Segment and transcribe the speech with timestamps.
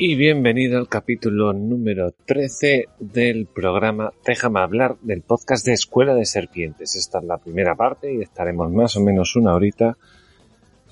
[0.00, 6.24] Y bienvenido al capítulo número 13 del programa Déjame hablar del podcast de Escuela de
[6.24, 6.94] Serpientes.
[6.94, 9.96] Esta es la primera parte y estaremos más o menos una horita.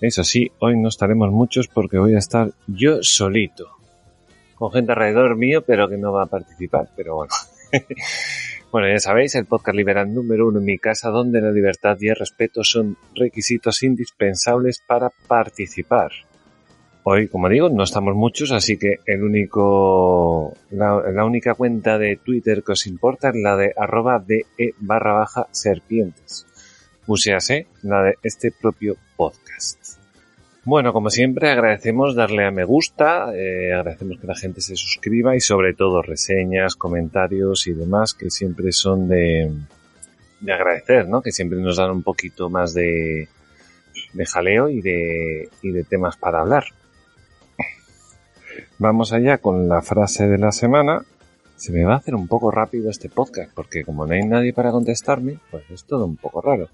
[0.00, 3.76] Eso sí, hoy no estaremos muchos porque voy a estar yo solito.
[4.56, 7.32] Con gente alrededor mío, pero que no va a participar, pero bueno.
[8.72, 12.08] bueno, ya sabéis, el podcast liberal número uno en mi casa, donde la libertad y
[12.08, 16.10] el respeto son requisitos indispensables para participar.
[17.08, 22.64] Hoy, como digo, no estamos muchos, así que el único, la, única cuenta de Twitter
[22.64, 26.48] que os importa es la de arroba de e barra baja serpientes.
[27.06, 30.00] Uséase la de este propio podcast.
[30.64, 35.36] Bueno, como siempre, agradecemos darle a me gusta, eh, agradecemos que la gente se suscriba
[35.36, 39.52] y sobre todo reseñas, comentarios y demás que siempre son de,
[40.40, 41.22] de agradecer, ¿no?
[41.22, 43.28] Que siempre nos dan un poquito más de,
[44.12, 46.64] de jaleo y de, y de temas para hablar.
[48.78, 51.02] Vamos allá con la frase de la semana.
[51.56, 54.52] Se me va a hacer un poco rápido este podcast porque como no hay nadie
[54.52, 56.68] para contestarme, pues es todo un poco raro.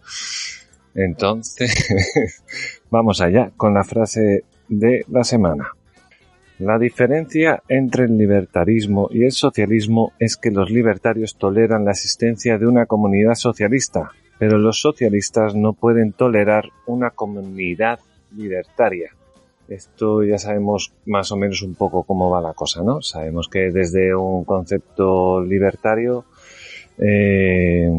[0.94, 2.42] Entonces,
[2.90, 5.72] vamos allá con la frase de la semana.
[6.58, 12.58] La diferencia entre el libertarismo y el socialismo es que los libertarios toleran la existencia
[12.58, 17.98] de una comunidad socialista, pero los socialistas no pueden tolerar una comunidad
[18.36, 19.10] libertaria.
[19.68, 23.00] Esto ya sabemos más o menos un poco cómo va la cosa, ¿no?
[23.00, 26.24] Sabemos que desde un concepto libertario,
[26.98, 27.90] eh,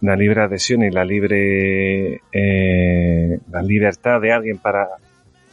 [0.00, 4.88] la libre adhesión y la libre eh, la libertad de alguien para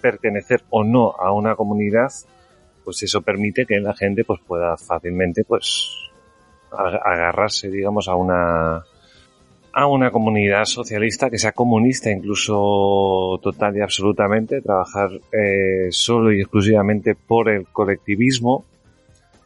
[0.01, 2.11] pertenecer o no a una comunidad,
[2.83, 6.09] pues eso permite que la gente pues pueda fácilmente pues
[6.71, 8.83] agarrarse, digamos, a una
[9.73, 16.41] a una comunidad socialista que sea comunista incluso total y absolutamente, trabajar eh, solo y
[16.41, 18.65] exclusivamente por el colectivismo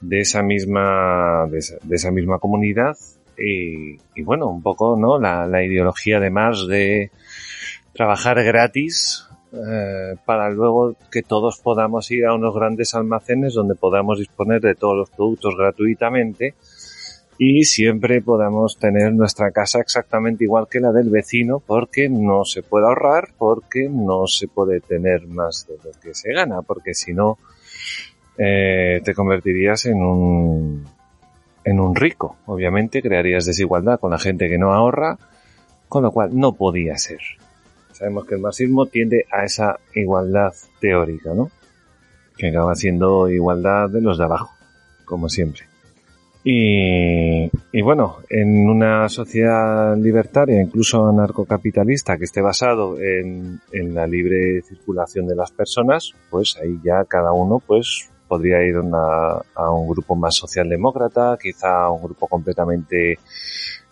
[0.01, 2.97] de esa misma, de esa, misma comunidad
[3.37, 5.19] y, bueno, un poco, ¿no?
[5.19, 7.09] La, la ideología además de
[7.93, 14.17] trabajar gratis eh, para luego que todos podamos ir a unos grandes almacenes donde podamos
[14.17, 16.55] disponer de todos los productos gratuitamente
[17.37, 22.61] y siempre podamos tener nuestra casa exactamente igual que la del vecino porque no se
[22.61, 27.13] puede ahorrar, porque no se puede tener más de lo que se gana, porque si
[27.13, 27.37] no
[28.37, 30.85] eh, te convertirías en un
[31.65, 32.37] en un rico.
[32.45, 35.17] Obviamente crearías desigualdad con la gente que no ahorra,
[35.87, 37.21] con lo cual no podía ser.
[37.93, 41.51] Sabemos que el marxismo tiende a esa igualdad teórica, ¿no?
[42.37, 44.53] Que acaba siendo igualdad de los de abajo,
[45.05, 45.72] como siempre.
[46.45, 55.25] Y, bueno, en una sociedad libertaria, incluso anarcocapitalista, que esté basado en, la libre circulación
[55.25, 60.35] de las personas, pues ahí ya cada uno pues podría ir a un grupo más
[60.35, 63.19] socialdemócrata, quizá a un grupo completamente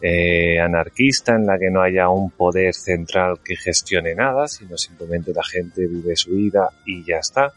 [0.02, 5.32] eh, anarquista en la que no haya un poder central que gestione nada, sino simplemente
[5.34, 7.54] la gente vive su vida y ya está.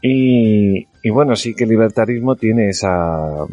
[0.00, 3.44] Y bueno, sí que el libertarismo tiene esa,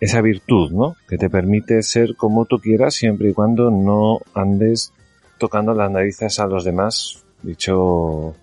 [0.00, 0.96] esa virtud, ¿no?
[1.08, 4.92] Que te permite ser como tú quieras siempre y cuando no andes
[5.38, 8.34] tocando las narices a los demás, dicho,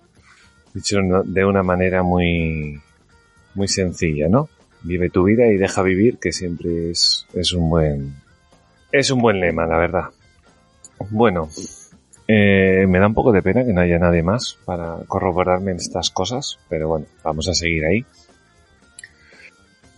[0.72, 2.80] dicho de una manera muy,
[3.54, 4.48] muy sencilla, ¿no?
[4.82, 8.14] Vive tu vida y deja vivir, que siempre es, es un buen,
[8.92, 10.04] es un buen lema, la verdad.
[11.10, 11.48] Bueno,
[12.28, 15.78] eh, me da un poco de pena que no haya nadie más para corroborarme en
[15.78, 18.04] estas cosas, pero bueno, vamos a seguir ahí.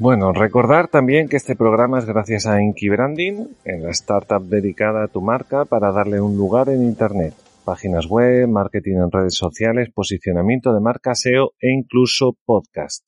[0.00, 5.04] Bueno, recordar también que este programa es gracias a Inky Branding, en la startup dedicada
[5.04, 7.34] a tu marca para darle un lugar en Internet.
[7.66, 13.04] Páginas web, marketing en redes sociales, posicionamiento de marca SEO e incluso podcast.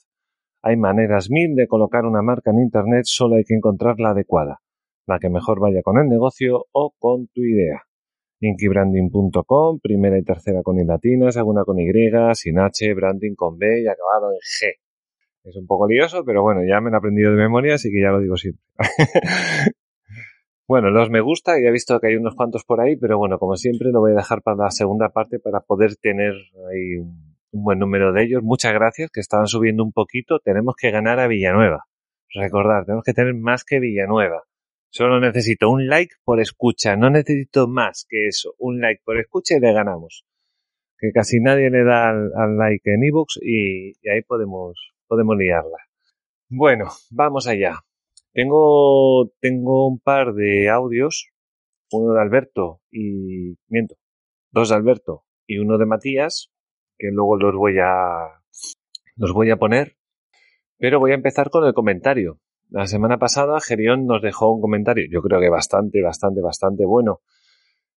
[0.60, 4.58] Hay maneras mil de colocar una marca en Internet, solo hay que encontrar la adecuada,
[5.06, 7.84] la que mejor vaya con el negocio o con tu idea.
[8.40, 11.86] Inkybranding.com, primera y tercera con i latina, segunda con y,
[12.34, 14.81] sin h, branding con b y acabado en g.
[15.44, 18.00] Es un poco lioso, pero bueno, ya me lo he aprendido de memoria, así que
[18.00, 18.62] ya lo digo siempre.
[20.68, 23.38] bueno, los me gusta, ya he visto que hay unos cuantos por ahí, pero bueno,
[23.40, 26.34] como siempre lo voy a dejar para la segunda parte para poder tener
[26.70, 28.42] ahí un, buen número de ellos.
[28.42, 30.38] Muchas gracias, que estaban subiendo un poquito.
[30.38, 31.84] Tenemos que ganar a Villanueva.
[32.32, 34.44] Recordar, tenemos que tener más que Villanueva.
[34.90, 38.54] Solo necesito un like por escucha, no necesito más que eso.
[38.58, 40.24] Un like por escucha y le ganamos.
[40.98, 45.76] Que casi nadie le da al, like en ebooks y ahí podemos, podemos liarla.
[46.48, 47.80] Bueno, vamos allá.
[48.32, 51.28] Tengo, tengo un par de audios,
[51.90, 53.96] uno de Alberto y, miento,
[54.52, 56.50] dos de Alberto y uno de Matías,
[56.96, 58.40] que luego los voy a,
[59.16, 59.98] los voy a poner,
[60.78, 62.40] pero voy a empezar con el comentario.
[62.70, 67.20] La semana pasada Gerión nos dejó un comentario, yo creo que bastante, bastante, bastante bueno,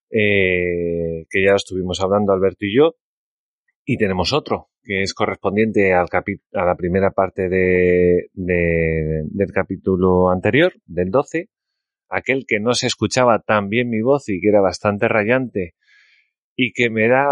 [0.09, 2.95] eh, que ya estuvimos hablando Alberto y yo,
[3.85, 6.07] y tenemos otro, que es correspondiente al
[6.53, 11.49] a la primera parte de, del capítulo anterior, del 12,
[12.09, 15.75] aquel que no se escuchaba tan bien mi voz y que era bastante rayante
[16.55, 17.25] y que me da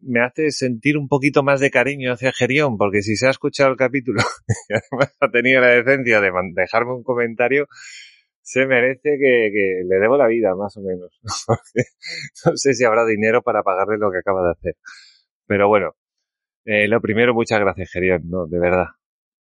[0.00, 3.70] me hace sentir un poquito más de cariño hacia Gerión, porque si se ha escuchado
[3.70, 4.22] el capítulo
[4.68, 7.66] y además ha tenido la decencia de dejarme un comentario,
[8.40, 11.20] se merece que, que le debo la vida, más o menos.
[12.46, 14.76] no sé si habrá dinero para pagarle lo que acaba de hacer.
[15.48, 15.96] Pero bueno,
[16.66, 18.86] eh, lo primero, muchas gracias, Gerión, no, de verdad.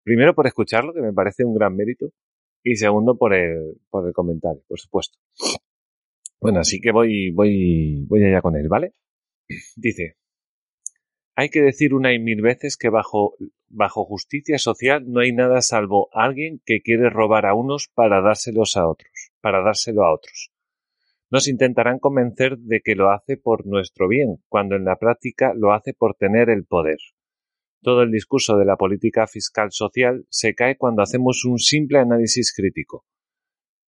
[0.03, 2.09] Primero por escucharlo, que me parece un gran mérito.
[2.61, 5.17] Y segundo por el, por el comentario, por supuesto.
[6.39, 8.93] Bueno, así que voy, voy, voy allá con él, ¿vale?
[9.75, 10.17] Dice,
[11.35, 13.35] hay que decir una y mil veces que bajo,
[13.67, 18.77] bajo justicia social no hay nada salvo alguien que quiere robar a unos para dárselos
[18.77, 20.52] a otros, para dárselo a otros.
[21.33, 25.73] Nos intentarán convencer de que lo hace por nuestro bien, cuando en la práctica lo
[25.73, 26.99] hace por tener el poder.
[27.81, 32.53] Todo el discurso de la política fiscal social se cae cuando hacemos un simple análisis
[32.55, 33.07] crítico.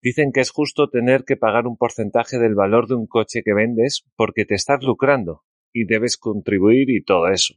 [0.02, 3.54] Dicen que es justo tener que pagar un porcentaje del valor de un coche que
[3.54, 7.54] vendes porque te estás lucrando y debes contribuir y todo eso.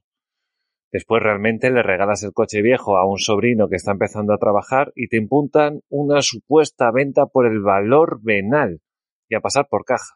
[0.92, 4.92] Después realmente le regalas el coche viejo a un sobrino que está empezando a trabajar
[4.96, 8.82] y te impuntan una supuesta venta por el valor venal
[9.30, 10.16] y a pasar por caja.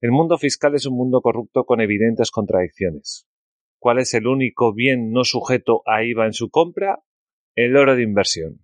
[0.00, 3.26] El mundo fiscal es un mundo corrupto con evidentes contradicciones.
[3.78, 7.00] ¿Cuál es el único bien no sujeto a IVA en su compra?
[7.54, 8.60] El oro de inversión,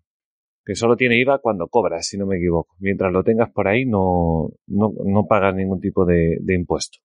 [0.65, 2.77] que solo tiene IVA cuando cobras, si no me equivoco.
[2.79, 6.99] Mientras lo tengas por ahí no, no, pagas ningún tipo de impuesto.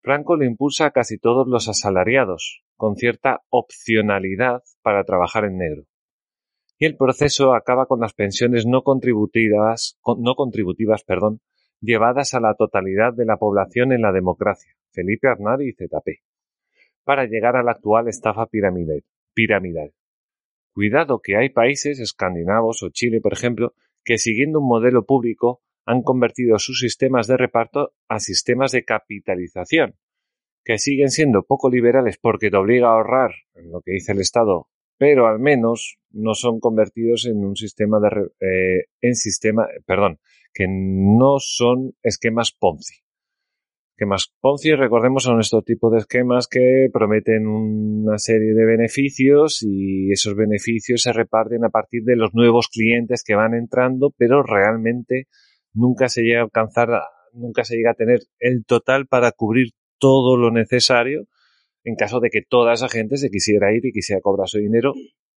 [0.01, 5.83] Franco lo impulsa a casi todos los asalariados, con cierta opcionalidad para trabajar en negro.
[6.79, 11.05] Y el proceso acaba con las pensiones no contributivas, no contributivas
[11.81, 16.23] llevadas a la totalidad de la población en la democracia, Felipe Arnari y ZP,
[17.05, 19.93] para llegar a la actual estafa piramidal.
[20.75, 23.73] Cuidado que hay países escandinavos o Chile, por ejemplo,
[24.05, 29.95] que siguiendo un modelo público han convertido sus sistemas de reparto a sistemas de capitalización,
[30.67, 34.21] que siguen siendo poco liberales porque te obliga a ahorrar en lo que dice el
[34.21, 34.67] Estado,
[34.99, 38.09] pero al menos no son convertidos en un sistema de
[38.41, 40.19] eh, en sistema, perdón,
[40.53, 42.97] que no son esquemas Ponzi.
[43.93, 50.11] Esquemas Ponzi, recordemos, son estos tipos de esquemas que prometen una serie de beneficios y
[50.11, 55.29] esos beneficios se reparten a partir de los nuevos clientes que van entrando, pero realmente
[55.73, 56.89] nunca se llega a alcanzar,
[57.35, 59.69] nunca se llega a tener el total para cubrir
[59.99, 61.27] todo lo necesario
[61.85, 64.93] en caso de que toda esa gente se quisiera ir y quisiera cobrar su dinero.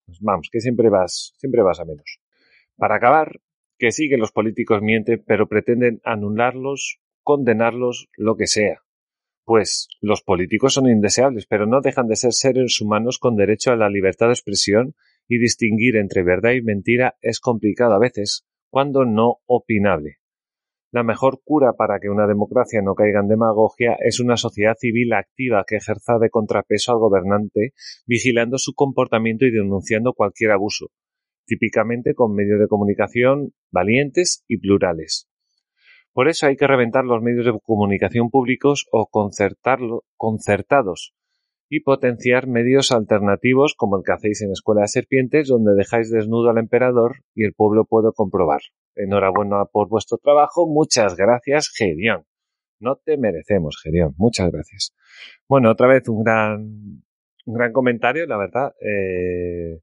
[0.06, 2.20] Pues vamos, que siempre vas, siempre vas a menos.
[2.76, 3.40] Para acabar,
[3.78, 8.82] que sí que los políticos mienten, pero pretenden anularlos, condenarlos, lo que sea.
[9.46, 13.76] Pues los políticos son indeseables, pero no dejan de ser seres humanos con derecho a
[13.76, 14.96] la libertad de expresión
[15.28, 20.19] y distinguir entre verdad y mentira es complicado a veces, cuando no opinable.
[20.92, 25.14] La mejor cura para que una democracia no caiga en demagogia es una sociedad civil
[25.14, 27.74] activa que ejerza de contrapeso al gobernante,
[28.08, 30.88] vigilando su comportamiento y denunciando cualquier abuso,
[31.46, 35.30] típicamente con medios de comunicación valientes y plurales.
[36.12, 41.14] Por eso hay que reventar los medios de comunicación públicos o concertarlo, concertados
[41.70, 46.50] y potenciar medios alternativos como el que hacéis en Escuela de Serpientes, donde dejáis desnudo
[46.50, 48.62] al emperador y el pueblo puede comprobar.
[48.96, 50.68] Enhorabuena por vuestro trabajo.
[50.68, 52.26] Muchas gracias, Gerión.
[52.80, 54.16] No te merecemos, Gerión.
[54.18, 54.96] Muchas gracias.
[55.48, 56.60] Bueno, otra vez un gran,
[57.46, 58.74] un gran comentario, la verdad.
[58.82, 59.80] Eh,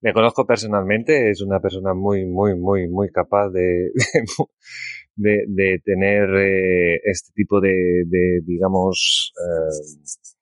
[0.00, 3.90] le conozco personalmente, es una persona muy, muy, muy, muy capaz de,
[5.16, 10.33] de, de tener eh, este tipo de, de digamos, eh,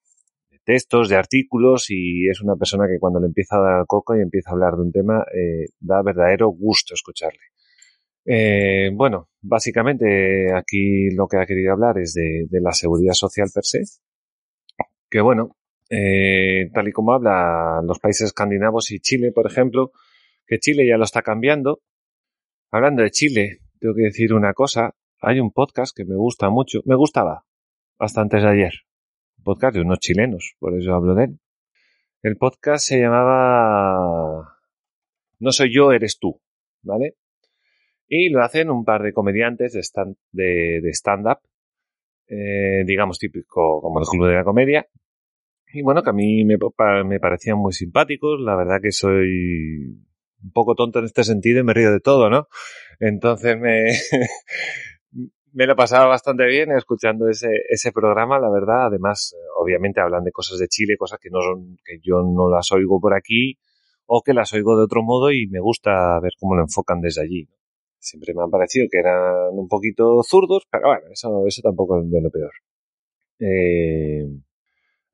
[0.65, 4.21] textos, de artículos y es una persona que cuando le empieza a dar coco y
[4.21, 7.41] empieza a hablar de un tema, eh, da verdadero gusto escucharle.
[8.25, 13.65] Eh, bueno, básicamente aquí lo que ha querido hablar es de, la seguridad social per
[13.65, 13.83] se,
[15.11, 15.57] que bueno,
[15.91, 19.93] eh, tal y como habla los países escandinavos y Chile, por ejemplo,
[20.47, 21.81] que Chile ya lo está cambiando.
[22.71, 26.81] Hablando de Chile, tengo que decir una cosa, hay un podcast que me gusta mucho,
[26.85, 27.45] me gustaba
[27.99, 28.73] hasta antes de ayer,
[29.43, 31.39] podcast de unos chilenos, por eso hablo de él.
[32.23, 34.59] El podcast se llamaba
[35.41, 36.41] No soy yo, eres tú,
[36.83, 37.17] ¿vale?
[38.09, 41.27] Y lo hacen un par de comediantes de stand-up, de, stand
[42.29, 44.87] eh, digamos típico como el Club de la Comedia.
[45.73, 46.57] Y bueno, que a mí me,
[47.05, 48.41] me parecían muy simpáticos.
[48.41, 49.99] La verdad que soy
[50.43, 52.49] un poco tonto en este sentido y me río de todo, ¿no?
[53.01, 53.91] Entonces me,
[55.53, 58.87] me lo pasaba bastante bien escuchando ese, ese programa, la verdad.
[58.87, 62.73] Además, obviamente hablan de cosas de Chile, cosas que no son, que yo no las
[62.73, 63.59] oigo por aquí
[64.07, 67.23] o que las oigo de otro modo y me gusta ver cómo lo enfocan desde
[67.23, 67.49] allí.
[67.99, 72.11] siempre me han parecido que eran un poquito zurdos, pero bueno, eso, eso tampoco es
[72.11, 72.53] de lo peor.
[73.39, 74.27] Eh,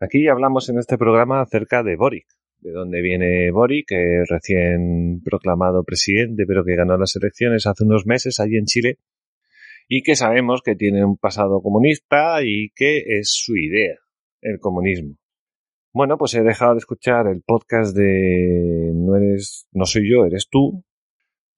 [0.01, 2.27] aquí hablamos en este programa acerca de Boric,
[2.61, 8.07] de dónde viene Boric, que recién proclamado presidente, pero que ganó las elecciones hace unos
[8.07, 8.99] meses allí en Chile,
[9.89, 13.97] y que sabemos que tiene un pasado comunista y que es su idea,
[14.43, 15.17] el comunismo.
[15.95, 20.49] Bueno, pues he dejado de escuchar el podcast de No eres, no soy yo, eres
[20.51, 20.85] tú,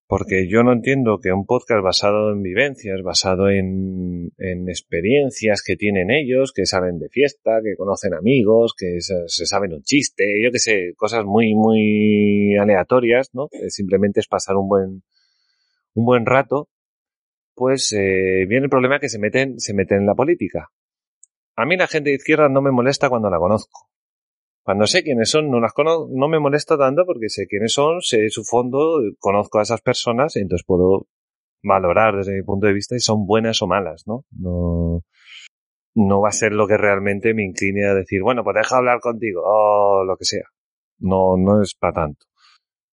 [0.06, 5.76] porque yo no entiendo que un podcast basado en vivencias, basado en, en, experiencias que
[5.76, 10.50] tienen ellos, que saben de fiesta, que conocen amigos, que se, saben un chiste, yo
[10.52, 13.48] que sé, cosas muy, muy aleatorias, ¿no?
[13.68, 15.02] simplemente es pasar un buen,
[15.94, 16.68] un buen rato,
[17.60, 20.70] pues viene el problema que se meten, se meten en la política.
[21.56, 23.90] A mí la gente de izquierda no me molesta cuando la conozco.
[24.64, 28.00] Cuando sé quiénes son, no las conozco, no me molesta tanto porque sé quiénes son,
[28.00, 31.06] sé su fondo, conozco a esas personas y entonces puedo
[31.62, 34.24] valorar desde mi punto de vista si son buenas o malas, ¿no?
[34.30, 35.02] No,
[35.94, 39.00] no va a ser lo que realmente me incline a decir, bueno, pues deja hablar
[39.00, 40.44] contigo, o lo que sea.
[40.98, 42.24] No, no es para tanto.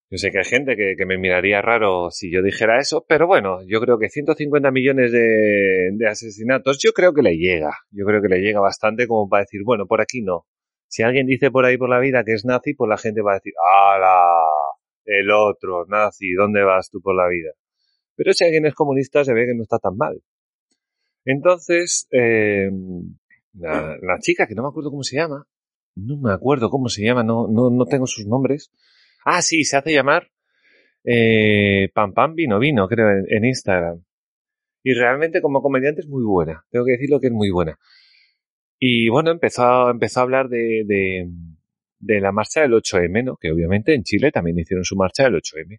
[0.10, 3.60] Yo sé que hay gente que, me miraría raro si yo dijera eso, pero bueno,
[3.68, 7.72] yo creo que 150 millones de, asesinatos, yo creo que le llega.
[7.92, 10.46] Yo creo que le llega bastante como para decir, bueno, por aquí no.
[10.88, 13.34] Si alguien dice por ahí por la vida que es nazi, pues la gente va
[13.34, 14.26] a decir, ¡Hala!
[15.04, 17.52] El otro, nazi, ¿dónde vas tú por la vida?
[18.16, 20.22] Pero si alguien es comunista, se ve que no está tan mal.
[21.26, 22.70] Entonces, eh,
[23.54, 25.46] la, chica, que no me acuerdo cómo se llama,
[25.96, 28.72] no me acuerdo cómo se llama, no, no, no tengo sus nombres.
[29.30, 30.32] Ah, sí, se hace llamar
[31.04, 34.02] eh, Pam Pam Vino Vino, creo, en, Instagram.
[34.82, 36.66] Y realmente como comediante es muy buena.
[36.70, 37.78] Tengo que decirlo que es muy buena.
[38.80, 41.28] Y bueno, empezó, empezó a hablar de, de,
[42.00, 43.36] de la marcha del 8M, ¿no?
[43.36, 45.78] Que obviamente en Chile también hicieron su marcha del 8M.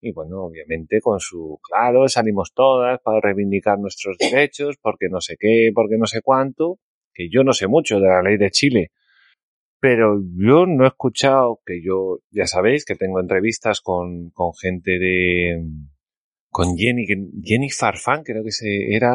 [0.00, 5.36] Y bueno, obviamente con su, claro, salimos todas para reivindicar nuestros derechos, porque no sé
[5.38, 6.78] qué, porque no sé cuánto,
[7.12, 8.92] que yo no sé mucho de la ley de Chile,
[9.82, 14.92] pero yo no he escuchado que yo, ya sabéis que tengo entrevistas con, con gente
[14.92, 15.60] de,
[16.50, 17.04] con Jenny,
[17.42, 19.12] Jenny Farfán, creo que se era,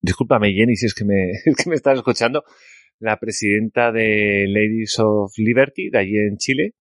[0.00, 2.44] discúlpame Jenny si es que me, es que me estás escuchando,
[2.98, 6.72] la presidenta de Ladies of Liberty de allí en Chile.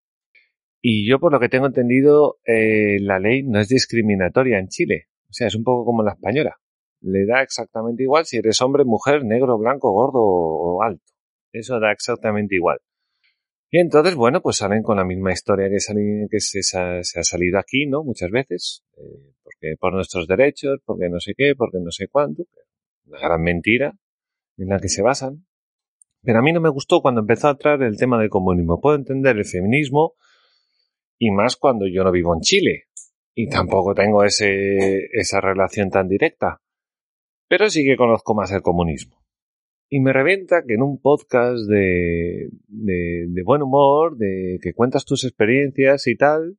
[0.82, 5.08] Y yo, por lo que tengo entendido, eh, la ley no es discriminatoria en Chile.
[5.30, 6.56] O sea, es un poco como la española.
[7.02, 11.04] Le da exactamente igual si eres hombre, mujer, negro, blanco, gordo o alto.
[11.52, 12.80] Eso da exactamente igual.
[13.70, 15.78] Y entonces, bueno, pues salen con la misma historia que,
[16.30, 18.04] que se, se, ha salido aquí, ¿no?
[18.04, 18.84] Muchas veces.
[18.98, 22.44] Eh, porque por nuestros derechos, porque no sé qué, porque no sé cuánto.
[23.06, 23.94] Una gran mentira
[24.58, 25.46] en la que se basan.
[26.22, 28.82] Pero a mí no me gustó cuando empezó a traer el tema del comunismo.
[28.82, 30.16] Puedo entender el feminismo
[31.18, 32.86] y más cuando yo no vivo en Chile
[33.34, 36.62] y tampoco tengo ese, esa relación tan directa.
[37.48, 39.21] Pero sí que conozco más el comunismo.
[39.94, 45.04] Y me revienta que en un podcast de, de, de buen humor, de que cuentas
[45.04, 46.58] tus experiencias y tal,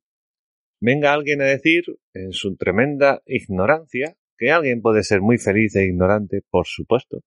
[0.79, 5.85] venga alguien a decir, en su tremenda ignorancia, que alguien puede ser muy feliz e
[5.85, 7.23] ignorante, por supuesto,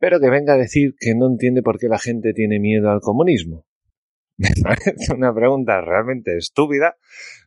[0.00, 3.00] pero que venga a decir que no entiende por qué la gente tiene miedo al
[3.00, 3.64] comunismo.
[4.38, 6.96] Me parece una pregunta realmente estúpida,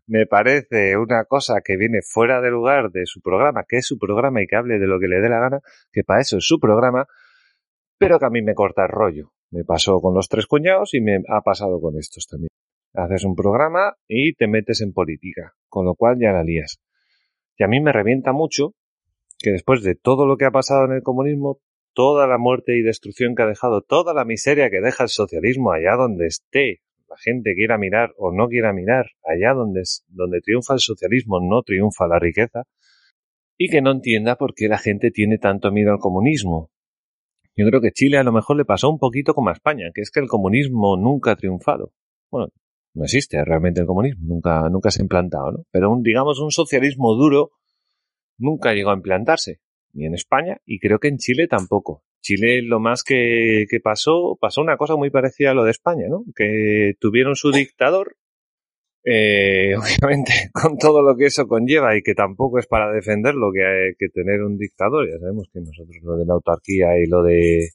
[0.07, 3.97] me parece una cosa que viene fuera de lugar de su programa, que es su
[3.97, 5.59] programa y que hable de lo que le dé la gana,
[5.91, 7.07] que para eso es su programa,
[7.97, 9.31] pero que a mí me corta el rollo.
[9.51, 12.49] Me pasó con los tres cuñados y me ha pasado con estos también.
[12.93, 16.79] Haces un programa y te metes en política, con lo cual ya la lías.
[17.57, 18.73] Y a mí me revienta mucho
[19.39, 21.59] que después de todo lo que ha pasado en el comunismo,
[21.93, 25.71] toda la muerte y destrucción que ha dejado, toda la miseria que deja el socialismo
[25.71, 30.73] allá donde esté, la gente quiera mirar o no quiera mirar, allá donde, donde triunfa
[30.73, 32.63] el socialismo no triunfa la riqueza,
[33.57, 36.71] y que no entienda por qué la gente tiene tanto miedo al comunismo.
[37.57, 40.01] Yo creo que Chile a lo mejor le pasó un poquito como a España, que
[40.01, 41.93] es que el comunismo nunca ha triunfado.
[42.29, 42.49] Bueno,
[42.93, 45.63] no existe realmente el comunismo, nunca, nunca se ha implantado, ¿no?
[45.71, 47.51] Pero un, digamos, un socialismo duro
[48.37, 49.59] nunca llegó a implantarse
[49.93, 52.03] ni en España y creo que en Chile tampoco.
[52.21, 56.07] Chile lo más que, que pasó, pasó una cosa muy parecida a lo de España,
[56.09, 56.23] ¿no?
[56.35, 58.15] Que tuvieron su dictador,
[59.05, 63.65] eh, obviamente con todo lo que eso conlleva y que tampoco es para defenderlo que,
[63.65, 65.07] hay que tener un dictador.
[65.09, 67.69] Ya sabemos que nosotros lo de la autarquía y lo de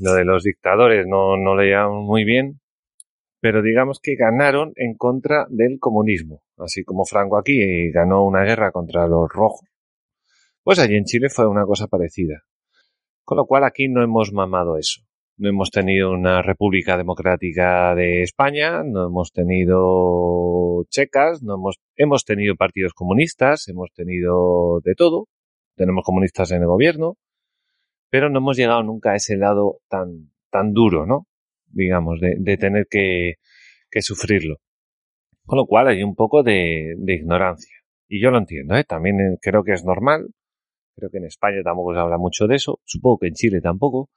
[0.00, 2.60] lo de los dictadores no, no le llevamos muy bien,
[3.40, 8.70] pero digamos que ganaron en contra del comunismo, así como Franco aquí ganó una guerra
[8.70, 9.72] contra los rojos
[10.62, 12.44] pues allí en Chile fue una cosa parecida.
[13.24, 15.02] Con lo cual aquí no hemos mamado eso.
[15.38, 22.24] No hemos tenido una República Democrática de España, no hemos tenido checas, no hemos, hemos
[22.24, 25.28] tenido partidos comunistas, hemos tenido de todo.
[25.74, 27.16] Tenemos comunistas en el gobierno,
[28.10, 31.26] pero no hemos llegado nunca a ese lado tan, tan duro, ¿no?
[31.66, 33.36] Digamos, de, tener que,
[33.90, 34.56] que sufrirlo.
[35.46, 37.74] Con lo cual hay un poco de, ignorancia.
[38.06, 38.84] Y yo lo entiendo, ¿eh?
[38.84, 40.28] También creo que es normal
[40.94, 44.10] Creo que en España tampoco se habla mucho de eso, supongo que en Chile tampoco.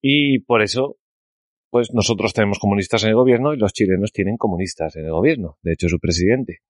[0.00, 0.98] Y por eso,
[1.70, 5.58] pues nosotros tenemos comunistas en el gobierno y los chilenos tienen comunistas en el gobierno,
[5.62, 6.60] de hecho su presidente.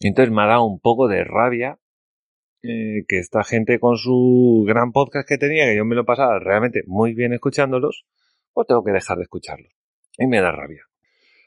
[0.00, 1.78] Entonces me ha dado un poco de rabia
[2.62, 6.38] eh, que esta gente con su gran podcast que tenía, que yo me lo pasaba
[6.38, 8.06] realmente muy bien escuchándolos,
[8.52, 9.72] pues tengo que dejar de escucharlos.
[10.18, 10.84] Y me da rabia.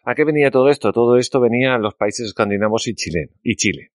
[0.05, 0.91] ¿A qué venía todo esto?
[0.91, 3.91] Todo esto venía a los países escandinavos y, Chile, y Chile.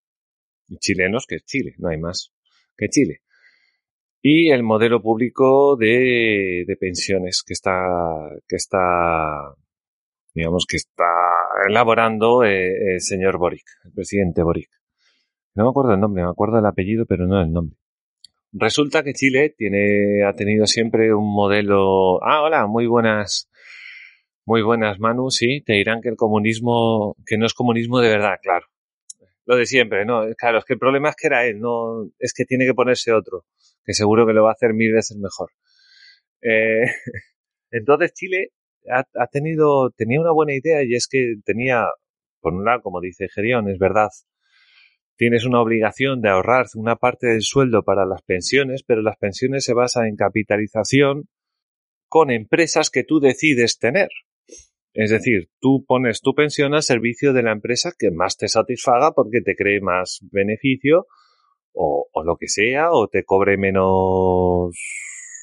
[0.68, 2.32] Y chilenos, que es Chile, no hay más
[2.76, 3.22] que Chile.
[4.20, 7.72] Y el modelo público de, de pensiones que está,
[8.48, 9.54] que está,
[10.34, 11.04] digamos que está
[11.68, 14.70] elaborando eh, el señor Boric, el presidente Boric.
[15.54, 17.76] No me acuerdo el nombre, me acuerdo el apellido, pero no el nombre.
[18.52, 22.22] Resulta que Chile tiene, ha tenido siempre un modelo.
[22.24, 23.48] Ah, hola, muy buenas.
[24.46, 25.30] Muy buenas, Manu.
[25.30, 28.66] Sí, te dirán que el comunismo, que no es comunismo de verdad, claro
[29.48, 30.26] lo de siempre, ¿no?
[30.36, 33.12] Claro, es que el problema es que era él, no, es que tiene que ponerse
[33.12, 33.46] otro,
[33.82, 35.52] que seguro que lo va a hacer mil veces mejor.
[36.42, 36.84] Eh,
[37.70, 38.50] entonces Chile
[38.92, 41.86] ha, ha, tenido, tenía una buena idea y es que tenía,
[42.42, 44.10] por un lado, como dice Gerión, es verdad,
[45.16, 49.64] tienes una obligación de ahorrar una parte del sueldo para las pensiones, pero las pensiones
[49.64, 51.24] se basan en capitalización
[52.08, 54.10] con empresas que tú decides tener.
[54.94, 59.12] Es decir, tú pones tu pensión al servicio de la empresa que más te satisfaga
[59.12, 61.06] porque te cree más beneficio
[61.72, 64.74] o, o lo que sea, o te cobre menos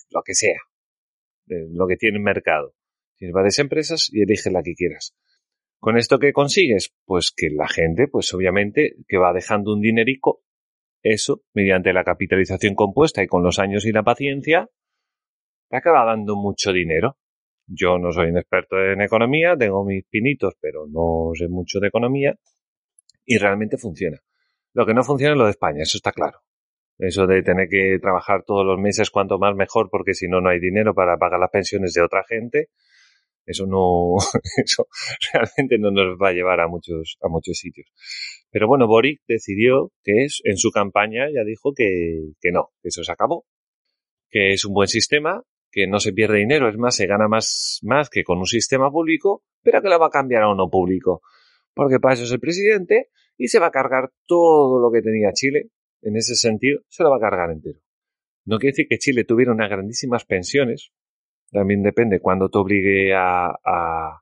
[0.10, 0.60] lo que sea,
[1.48, 2.74] lo que tiene el mercado.
[3.18, 5.16] Tienes varias empresas y eliges la que quieras.
[5.80, 6.94] ¿Con esto qué consigues?
[7.06, 10.42] Pues que la gente, pues obviamente, que va dejando un dinerico,
[11.04, 14.70] eso, mediante la capitalización compuesta y con los años y la paciencia,
[15.70, 17.18] te acaba dando mucho dinero.
[17.67, 21.88] Yo no soy un experto en economía, tengo mis pinitos, pero no sé mucho de
[21.88, 22.36] economía
[23.25, 24.19] y realmente funciona.
[24.73, 26.39] Lo que no funciona es lo de España, eso está claro.
[26.97, 30.49] Eso de tener que trabajar todos los meses cuanto más mejor porque si no no
[30.49, 32.69] hay dinero para pagar las pensiones de otra gente.
[33.45, 34.15] Eso no,
[34.63, 34.88] eso
[35.34, 37.88] realmente no nos va a llevar a muchos, a muchos sitios.
[38.49, 42.88] Pero bueno, Boric decidió que es, en su campaña ya dijo que, que no, que
[42.89, 43.45] eso se acabó,
[44.30, 45.43] que es un buen sistema,
[45.76, 48.90] que no se pierde dinero, es más, se gana más, más que con un sistema
[48.90, 51.22] público, pero que lo va a cambiar a uno público.
[51.74, 55.34] Porque para eso es el presidente y se va a cargar todo lo que tenía
[55.34, 55.72] Chile.
[56.02, 57.82] En ese sentido, se lo va a cargar entero.
[58.46, 60.94] No quiere decir que Chile tuviera unas grandísimas pensiones.
[61.52, 64.22] También depende cuándo te obligue a, a,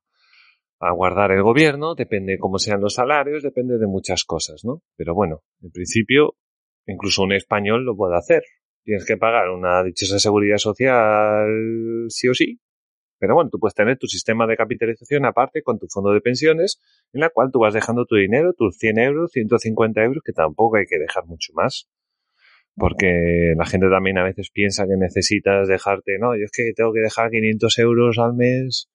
[0.80, 4.82] a guardar el gobierno, depende cómo sean los salarios, depende de muchas cosas, ¿no?
[4.96, 6.34] Pero bueno, en principio,
[6.88, 8.42] incluso un español lo puede hacer
[8.84, 11.48] tienes que pagar una dichosa seguridad social
[12.10, 12.60] sí o sí.
[13.19, 16.82] Pero bueno, tú puedes tener tu sistema de capitalización aparte con tu fondo de pensiones,
[17.13, 20.76] en la cual tú vas dejando tu dinero, tus 100 euros, 150 euros, que tampoco
[20.76, 21.89] hay que dejar mucho más.
[22.76, 26.91] Porque la gente también a veces piensa que necesitas dejarte, no, yo es que tengo
[26.91, 28.89] que dejar 500 euros al mes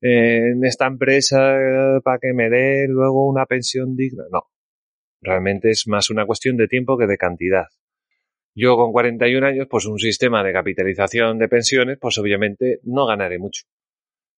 [0.00, 1.56] en esta empresa
[2.04, 4.24] para que me dé luego una pensión digna.
[4.30, 4.42] No,
[5.22, 7.66] realmente es más una cuestión de tiempo que de cantidad.
[8.58, 13.38] Yo con 41 años, pues un sistema de capitalización de pensiones, pues obviamente no ganaré
[13.38, 13.66] mucho.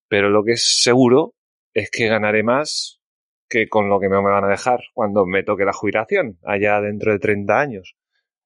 [0.09, 1.35] Pero lo que es seguro
[1.71, 2.99] es que ganaré más
[3.47, 7.11] que con lo que me van a dejar cuando me toque la jubilación, allá dentro
[7.11, 7.95] de 30 años.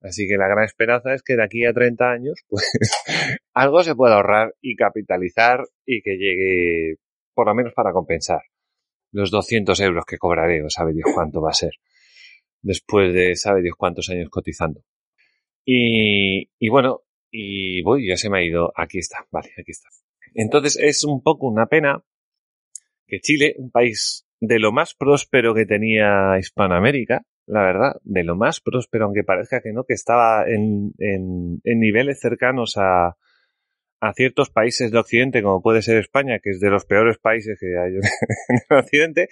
[0.02, 2.70] Así que la gran esperanza es que de aquí a 30 años, pues
[3.54, 6.96] algo se pueda ahorrar y capitalizar y que llegue,
[7.34, 8.42] por lo menos para compensar
[9.14, 11.72] los 200 euros que cobraré, o sabe Dios cuánto va a ser,
[12.62, 14.82] después de sabe Dios cuántos años cotizando.
[15.66, 18.72] Y, y bueno, y voy, ya se me ha ido.
[18.76, 19.90] Aquí está, vale, aquí está.
[20.34, 22.04] Entonces es un poco una pena
[23.08, 28.36] que Chile, un país de lo más próspero que tenía Hispanoamérica, la verdad, de lo
[28.36, 33.18] más próspero, aunque parezca que no, que estaba en, en, en niveles cercanos a,
[34.02, 37.60] a ciertos países de Occidente, como puede ser España, que es de los peores países
[37.60, 37.92] que hay
[38.50, 39.28] en el Occidente,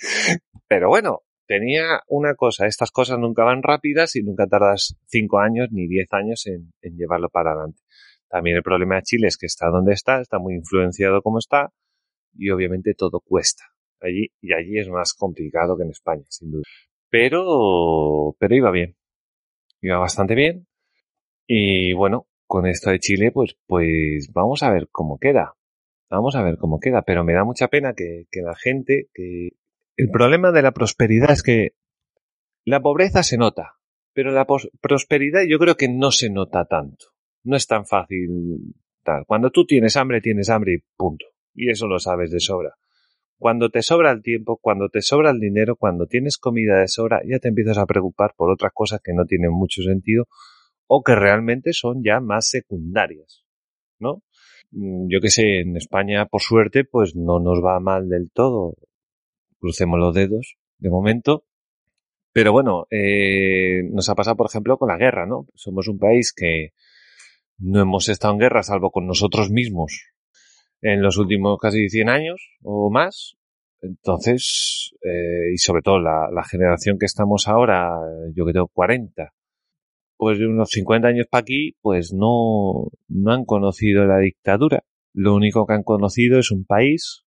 [0.67, 5.69] pero bueno, tenía una cosa, estas cosas nunca van rápidas y nunca tardas cinco años
[5.71, 7.81] ni diez años en, llevarlo para adelante.
[8.29, 11.73] También el problema de Chile es que está donde está, está muy influenciado como está
[12.35, 13.63] y obviamente todo cuesta.
[13.99, 16.63] Allí, y allí es más complicado que en España, sin duda.
[17.09, 18.95] Pero, pero iba bien.
[19.81, 20.67] Iba bastante bien.
[21.47, 25.55] Y bueno, con esto de Chile, pues, pues vamos a ver cómo queda.
[26.11, 27.01] Vamos a ver cómo queda.
[27.01, 29.49] Pero me da mucha pena que, que la gente, que
[29.99, 31.71] el problema de la prosperidad es que
[32.63, 33.73] la pobreza se nota,
[34.13, 34.47] pero la
[34.79, 37.07] prosperidad yo creo que no se nota tanto.
[37.43, 38.75] No es tan fácil.
[39.27, 41.25] Cuando tú tienes hambre, tienes hambre y punto.
[41.53, 42.75] Y eso lo sabes de sobra.
[43.37, 47.21] Cuando te sobra el tiempo, cuando te sobra el dinero, cuando tienes comida de sobra,
[47.25, 50.27] ya te empiezas a preocupar por otras cosas que no tienen mucho sentido
[50.87, 53.43] o que realmente son ya más secundarias,
[53.99, 54.23] ¿no?
[54.71, 58.75] Mm, yo que sé, en España, por suerte, pues no nos va mal del todo
[59.59, 61.45] crucemos los dedos de momento.
[62.31, 65.47] Pero bueno, eh, nos ha pasado, por ejemplo, con la guerra, ¿no?
[65.55, 66.73] Somos un país que
[67.57, 70.11] no hemos estado en guerra salvo con nosotros mismos
[70.81, 73.35] en los últimos casi 100 años o más.
[73.81, 77.97] Entonces, eh, y sobre todo la, la, generación que estamos ahora,
[78.33, 79.33] yo que tengo 40,
[80.17, 84.83] pues de unos 50 años para aquí, pues no, no han conocido la dictadura.
[85.13, 87.25] Lo único que han conocido es un país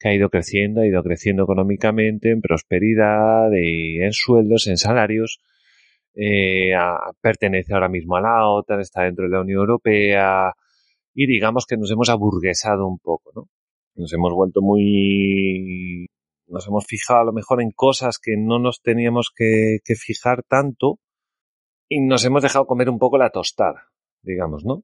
[0.00, 5.40] que ha ido creciendo, ha ido creciendo económicamente, en prosperidad, en sueldos, en salarios,
[6.14, 6.72] eh,
[7.20, 10.54] pertenece ahora mismo a la OTAN, está dentro de la Unión Europea
[11.14, 13.48] y digamos que nos hemos aburguesado un poco, ¿no?
[13.94, 16.06] Nos hemos vuelto muy...
[16.46, 20.42] nos hemos fijado a lo mejor en cosas que no nos teníamos que, que fijar
[20.44, 20.98] tanto
[21.88, 23.88] y nos hemos dejado comer un poco la tostada,
[24.22, 24.82] digamos, ¿no?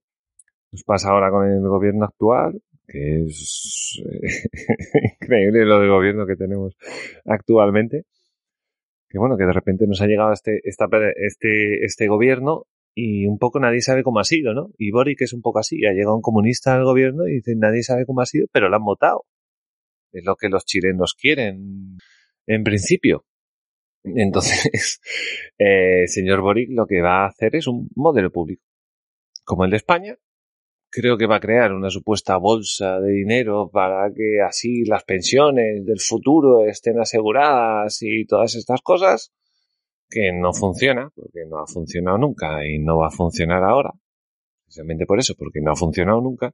[0.72, 4.00] Nos pasa ahora con el gobierno actual, que es
[5.20, 6.76] increíble lo de gobierno que tenemos
[7.24, 8.04] actualmente.
[9.08, 13.38] Que bueno, que de repente nos ha llegado este, esta, este, este gobierno y un
[13.38, 14.70] poco nadie sabe cómo ha sido, ¿no?
[14.78, 17.82] Y Boric es un poco así, ha llegado un comunista al gobierno y dice nadie
[17.82, 19.24] sabe cómo ha sido, pero lo han votado.
[20.12, 21.98] Es lo que los chilenos quieren,
[22.46, 23.24] en principio.
[24.02, 25.00] Entonces,
[25.58, 28.62] eh, señor Boric lo que va a hacer es un modelo público,
[29.44, 30.16] como el de España,
[30.90, 35.84] creo que va a crear una supuesta bolsa de dinero para que así las pensiones
[35.84, 39.32] del futuro estén aseguradas y todas estas cosas,
[40.08, 43.92] que no funciona, porque no ha funcionado nunca y no va a funcionar ahora.
[44.64, 46.52] Precisamente por eso, porque no ha funcionado nunca.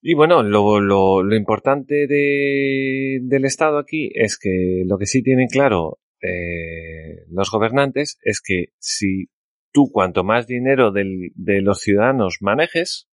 [0.00, 5.48] Y bueno, lo, lo, importante de, del Estado aquí es que lo que sí tienen
[5.48, 9.28] claro eh, los gobernantes es que si
[9.72, 13.07] tú cuanto más dinero del, de los ciudadanos manejes,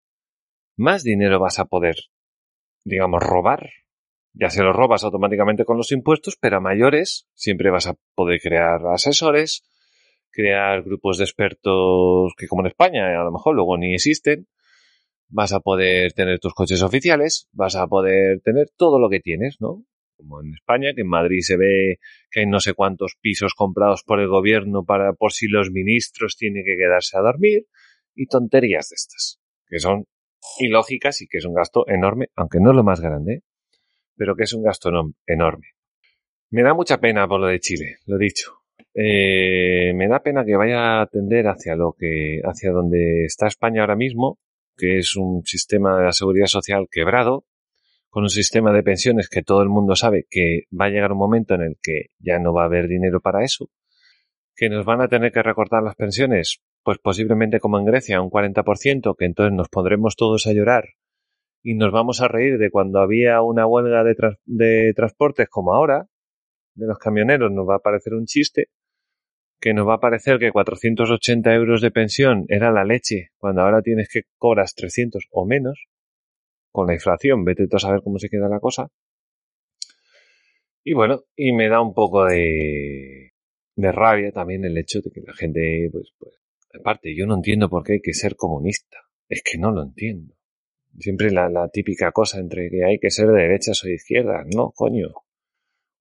[0.76, 1.96] más dinero vas a poder,
[2.84, 3.70] digamos, robar.
[4.34, 8.42] Ya se lo robas automáticamente con los impuestos, pero a mayores siempre vas a poder
[8.42, 9.64] crear asesores,
[10.30, 14.48] crear grupos de expertos que como en España a lo mejor luego ni existen,
[15.30, 19.58] vas a poder tener tus coches oficiales, vas a poder tener todo lo que tienes,
[19.60, 19.86] ¿no?
[20.18, 22.00] Como en España, que en Madrid se ve
[22.32, 26.36] que hay no sé cuántos pisos comprados por el gobierno para por si los ministros
[26.38, 27.68] tienen que quedarse a dormir
[28.14, 30.06] y tonterías de estas, que son
[30.60, 33.44] y que es un gasto enorme, aunque no lo más grande,
[34.16, 34.90] pero que es un gasto
[35.26, 35.68] enorme.
[36.52, 38.62] Me da mucha pena por lo de Chile, lo dicho.
[38.94, 43.82] Eh, me da pena que vaya a tender hacia lo que, hacia donde está España
[43.82, 44.40] ahora mismo,
[44.78, 47.46] que es un sistema de la seguridad social quebrado,
[48.10, 51.18] con un sistema de pensiones que todo el mundo sabe que va a llegar un
[51.18, 53.70] momento en el que ya no va a haber dinero para eso,
[54.56, 58.30] que nos van a tener que recortar las pensiones pues posiblemente como en Grecia, un
[58.30, 60.90] 40%, que entonces nos pondremos todos a llorar
[61.64, 66.08] y nos vamos a reír de cuando había una huelga de, de transportes como ahora,
[66.76, 68.68] de los camioneros, nos va a parecer un chiste,
[69.60, 73.82] que nos va a parecer que 480 euros de pensión era la leche, cuando ahora
[73.82, 75.88] tienes que cobras 300 o menos,
[76.72, 78.90] con la inflación, vete tú a saber cómo se queda la cosa.
[80.84, 83.32] Y bueno, y me da un poco de,
[83.76, 86.45] de rabia también el hecho de que la gente, pues, pues
[86.80, 88.98] Aparte, yo no entiendo por qué hay que ser comunista.
[89.28, 90.36] Es que no lo entiendo.
[91.00, 94.46] Siempre la, típica cosa entre que hay que ser de derechas o de izquierdas.
[94.54, 95.10] No, coño.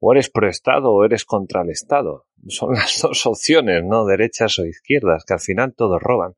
[0.00, 2.26] O eres pro Estado o eres contra el Estado.
[2.48, 6.34] Son las dos opciones, no derechas o izquierdas, que al final todos roban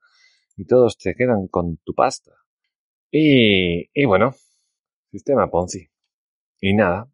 [0.56, 2.32] y todos te quedan con tu pasta.
[3.10, 4.34] Y, y bueno,
[5.10, 5.88] sistema Ponzi.
[6.60, 7.10] Y nada,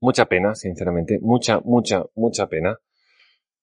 [0.00, 2.78] mucha pena, sinceramente, mucha, mucha, mucha pena.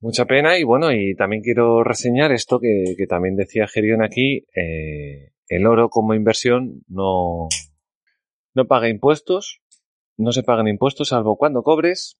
[0.01, 4.45] Mucha pena y bueno, y también quiero reseñar esto que, que también decía Gerion aquí,
[4.55, 7.49] eh, el oro como inversión no,
[8.53, 9.61] no paga impuestos,
[10.15, 12.17] no se pagan impuestos salvo cuando cobres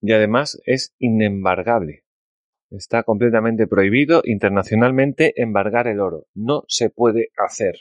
[0.00, 2.04] y además es inembargable.
[2.70, 6.26] Está completamente prohibido internacionalmente embargar el oro.
[6.34, 7.74] No se puede hacer.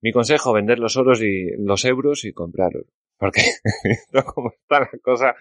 [0.00, 2.92] Mi consejo, vender los oros y los euros y comprar oro.
[3.18, 3.42] Porque,
[4.34, 5.34] como está la cosa,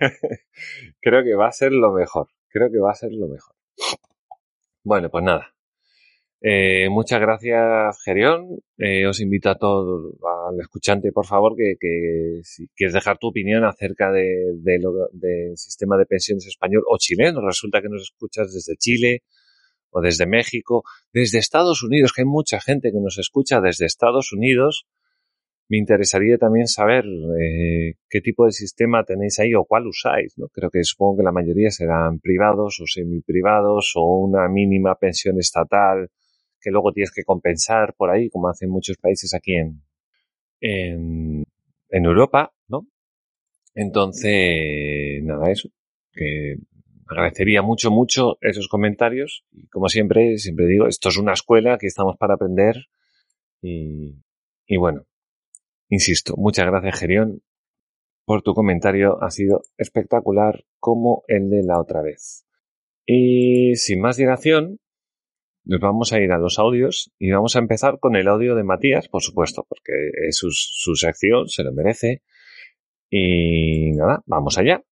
[1.00, 3.54] creo que va a ser lo mejor creo que va a ser lo mejor.
[4.82, 5.54] Bueno, pues nada.
[6.42, 8.60] Eh, muchas gracias, Gerión.
[8.78, 10.14] Eh, os invito a todos,
[10.48, 14.80] al escuchante, por favor, que, que si quieres dejar tu opinión acerca de, de
[15.12, 17.46] del sistema de pensiones español o chileno.
[17.46, 19.22] Resulta que nos escuchas desde Chile
[19.90, 24.32] o desde México, desde Estados Unidos, que hay mucha gente que nos escucha desde Estados
[24.32, 24.86] Unidos
[25.70, 27.04] me interesaría también saber
[27.40, 30.36] eh, qué tipo de sistema tenéis ahí o cuál usáis.
[30.36, 30.48] ¿no?
[30.48, 36.10] Creo que supongo que la mayoría serán privados o semiprivados o una mínima pensión estatal
[36.60, 39.80] que luego tienes que compensar por ahí, como hacen muchos países aquí en,
[40.60, 41.44] en,
[41.88, 42.88] en Europa, ¿no?
[43.72, 45.70] Entonces, nada, eso.
[46.12, 46.56] Que
[47.06, 49.44] agradecería mucho, mucho esos comentarios.
[49.52, 52.88] Y como siempre, siempre digo, esto es una escuela, que estamos para aprender.
[53.62, 54.16] Y,
[54.66, 55.06] y bueno,
[55.90, 57.42] Insisto, muchas gracias Gerión
[58.24, 62.46] por tu comentario, ha sido espectacular como el de la otra vez.
[63.04, 64.78] Y sin más dilación,
[65.64, 68.62] nos vamos a ir a los audios y vamos a empezar con el audio de
[68.62, 69.92] Matías, por supuesto, porque
[70.28, 72.22] es su, su sección, se lo merece.
[73.10, 74.84] Y nada, vamos allá.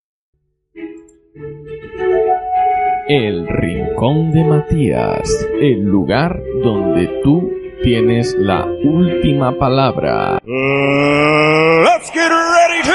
[3.07, 10.39] El Rincón de Matías, el lugar donde tú tienes la última palabra.
[10.45, 12.93] let's get ready to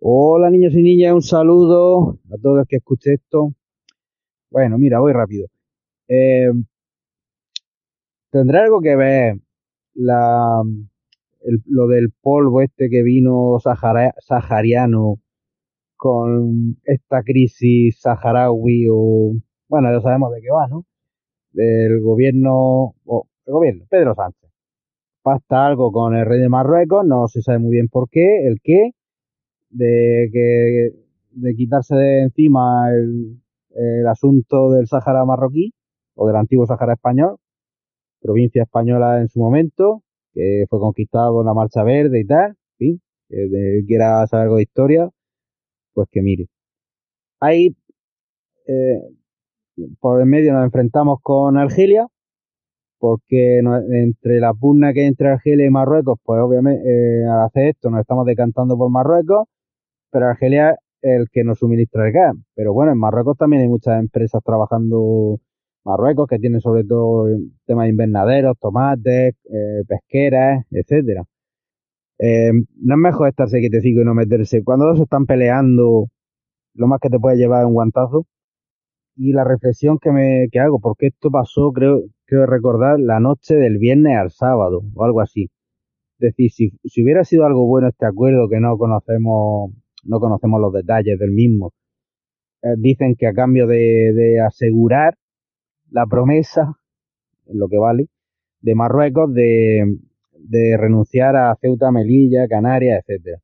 [0.00, 3.52] Hola niños y niñas, un saludo a todos los que escuchen esto.
[4.50, 5.46] Bueno, mira, voy rápido.
[6.08, 6.50] Eh,
[8.30, 9.36] ¿Tendrá algo que ver
[9.94, 10.62] la,
[11.66, 15.20] lo del polvo este que vino sahariano
[15.96, 19.34] con esta crisis saharaui o
[19.70, 20.84] bueno, ya sabemos de qué va, ¿no?
[21.52, 24.50] Del gobierno, o el gobierno, Pedro Sánchez.
[25.22, 28.60] Pasta algo con el rey de Marruecos, no se sabe muy bien por qué, el
[28.62, 28.90] qué,
[29.70, 30.90] de que,
[31.30, 33.40] de quitarse de encima el,
[33.76, 35.72] el asunto del Sáhara marroquí,
[36.14, 37.36] o del antiguo Sahara español,
[38.20, 40.02] provincia española en su momento,
[40.34, 44.62] que fue conquistado por la Marcha Verde y tal, fin, que quiera saber algo de
[44.62, 45.08] historia,
[45.94, 46.48] pues que mire.
[47.40, 47.76] Ahí,
[48.66, 49.00] eh,
[50.00, 52.06] por el medio nos enfrentamos con Argelia,
[52.98, 57.68] porque entre la pugna que hay entre Argelia y Marruecos, pues obviamente eh, al hacer
[57.68, 59.48] esto nos estamos decantando por Marruecos,
[60.10, 62.34] pero Argelia es el que nos suministra el gas.
[62.54, 65.40] Pero bueno, en Marruecos también hay muchas empresas trabajando
[65.84, 67.26] Marruecos que tienen sobre todo
[67.66, 71.24] temas de invernaderos, tomates, eh, pesqueras, etcétera.
[72.18, 74.62] Eh, no es mejor estarse quietecico y no meterse.
[74.62, 76.08] Cuando dos están peleando,
[76.74, 78.26] lo más que te puede llevar es un guantazo.
[79.22, 83.54] Y la reflexión que me que hago, porque esto pasó, creo, creo recordar, la noche
[83.54, 85.50] del viernes al sábado, o algo así.
[86.18, 89.72] Es decir, si, si hubiera sido algo bueno este acuerdo que no conocemos,
[90.04, 91.74] no conocemos los detalles del mismo,
[92.62, 95.16] eh, dicen que a cambio de, de asegurar
[95.90, 96.78] la promesa,
[97.44, 98.06] lo que vale,
[98.62, 99.98] de Marruecos de,
[100.32, 103.36] de renunciar a Ceuta, Melilla, Canarias, etcétera.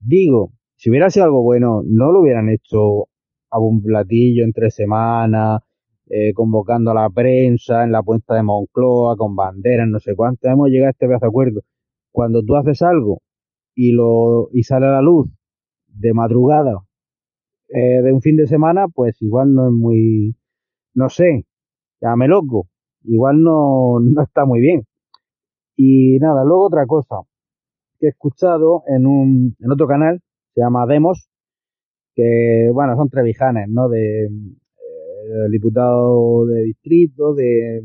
[0.00, 3.08] Digo, si hubiera sido algo bueno, no lo hubieran hecho
[3.52, 5.60] a un platillo entre semanas,
[6.08, 10.48] eh, convocando a la prensa en la puerta de Moncloa, con banderas, no sé cuánto.
[10.48, 11.60] Hemos llegado a este pedazo de acuerdo.
[12.10, 13.20] Cuando tú haces algo
[13.74, 15.28] y lo y sale a la luz
[15.86, 16.82] de madrugada
[17.68, 20.36] eh, de un fin de semana, pues igual no es muy,
[20.94, 21.46] no sé,
[22.00, 22.68] llámame loco,
[23.04, 24.84] igual no, no está muy bien.
[25.76, 27.16] Y nada, luego otra cosa
[27.98, 30.20] que he escuchado en un, en otro canal,
[30.54, 31.31] se llama Demos,
[32.14, 33.88] que bueno, son trevijanes, ¿no?
[33.88, 37.82] De eh, diputado de distrito, de,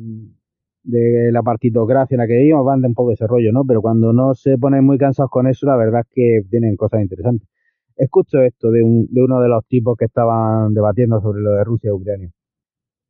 [0.84, 3.64] de la partitocracia en la que vivimos, van de un poco de ese rollo, ¿no?
[3.66, 7.02] Pero cuando no se ponen muy cansados con eso, la verdad es que tienen cosas
[7.02, 7.48] interesantes.
[7.96, 11.64] Escucho esto de, un, de uno de los tipos que estaban debatiendo sobre lo de
[11.64, 12.30] Rusia y Ucrania.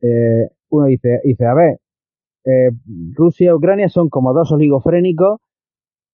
[0.01, 1.77] Eh, uno dice, dice, a ver,
[2.45, 2.71] eh,
[3.13, 5.39] Rusia y Ucrania son como dos oligofrénicos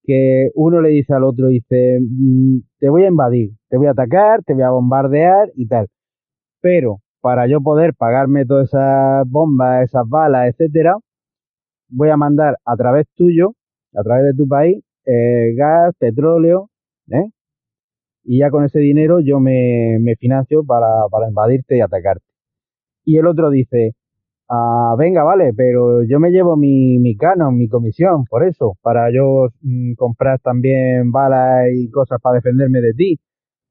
[0.03, 3.91] que uno le dice al otro, dice, mm, te voy a invadir, te voy a
[3.91, 5.87] atacar, te voy a bombardear y tal.
[6.61, 10.95] Pero para yo poder pagarme todas esas bombas, esas balas, etcétera,
[11.89, 13.53] voy a mandar a través tuyo,
[13.95, 16.69] a través de tu país, eh, gas, petróleo,
[17.09, 17.29] ¿eh?
[18.25, 22.25] Y ya con ese dinero yo me, me financio para, para invadirte y atacarte.
[23.05, 23.95] Y el otro dice,
[24.53, 29.11] ah, venga, vale, pero yo me llevo mi, mi canon, mi comisión, por eso, para
[29.11, 33.19] yo mm, comprar también balas y cosas para defenderme de ti.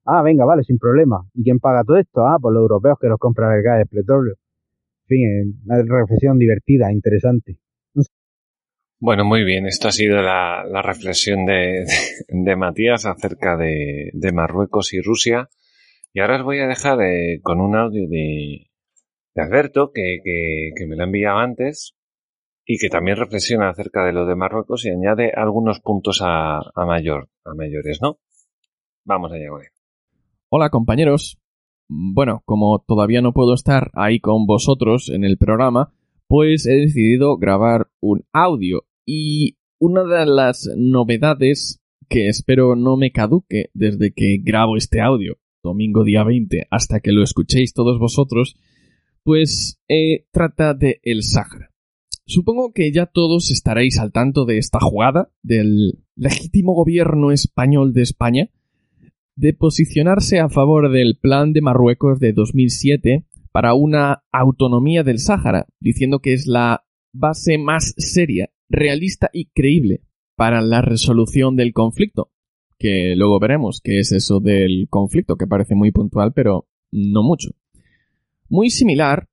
[0.04, 1.24] Ah, venga, vale, sin problema.
[1.34, 2.26] ¿Y quién paga todo esto?
[2.26, 4.34] Ah, pues los europeos que nos compran el gas el petróleo.
[5.04, 7.58] En fin, una reflexión divertida, interesante.
[8.98, 9.66] Bueno, muy bien.
[9.66, 11.84] Esto ha sido la, la reflexión de,
[12.28, 15.48] de, Matías acerca de, de, Marruecos y Rusia.
[16.12, 18.70] Y ahora os voy a dejar eh, con un audio de,
[19.34, 21.94] de Alberto, que, que, que, me lo ha enviado antes,
[22.66, 26.86] y que también reflexiona acerca de lo de Marruecos y añade algunos puntos a, a
[26.86, 28.18] mayor, a mayores, ¿no?
[29.04, 29.62] Vamos allá con.
[30.48, 31.38] Hola compañeros.
[31.88, 35.92] Bueno, como todavía no puedo estar ahí con vosotros en el programa,
[36.26, 38.84] pues he decidido grabar un audio.
[39.04, 45.38] Y una de las novedades que espero no me caduque desde que grabo este audio,
[45.62, 48.54] domingo día 20, hasta que lo escuchéis todos vosotros,
[49.24, 51.70] pues eh, trata de el Sáhara.
[52.26, 58.02] Supongo que ya todos estaréis al tanto de esta jugada del legítimo gobierno español de
[58.02, 58.50] España,
[59.34, 65.66] de posicionarse a favor del plan de Marruecos de 2007 para una autonomía del Sáhara,
[65.80, 70.02] diciendo que es la base más seria, realista y creíble
[70.36, 72.30] para la resolución del conflicto.
[72.78, 77.50] Que luego veremos qué es eso del conflicto, que parece muy puntual, pero no mucho.
[78.52, 79.30] Muy similar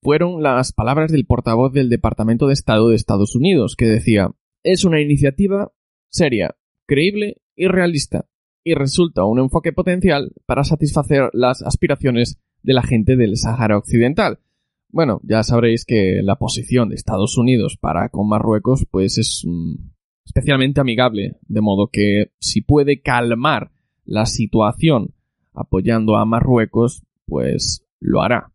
[0.00, 4.30] fueron las palabras del portavoz del Departamento de Estado de Estados Unidos, que decía,
[4.62, 5.72] es una iniciativa
[6.08, 6.56] seria,
[6.86, 8.24] creíble y realista,
[8.64, 14.38] y resulta un enfoque potencial para satisfacer las aspiraciones de la gente del Sáhara Occidental.
[14.88, 19.74] Bueno, ya sabréis que la posición de Estados Unidos para con Marruecos pues es mm,
[20.24, 23.70] especialmente amigable, de modo que si puede calmar
[24.06, 25.12] la situación
[25.52, 28.48] apoyando a Marruecos, pues lo hará.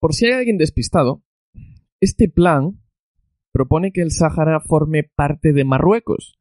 [0.00, 1.22] Por si hay alguien despistado,
[2.00, 2.80] este plan
[3.52, 6.38] propone que el Sáhara forme parte de Marruecos,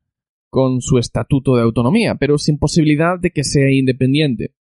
[0.49, 4.53] con su estatuto de autonomía, pero sin posibilidad de que sea independiente.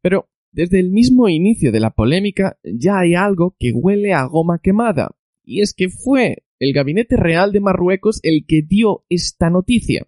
[0.00, 4.58] Pero desde el mismo inicio de la polémica ya hay algo que huele a goma
[4.58, 10.06] quemada, y es que fue el Gabinete Real de Marruecos el que dio esta noticia.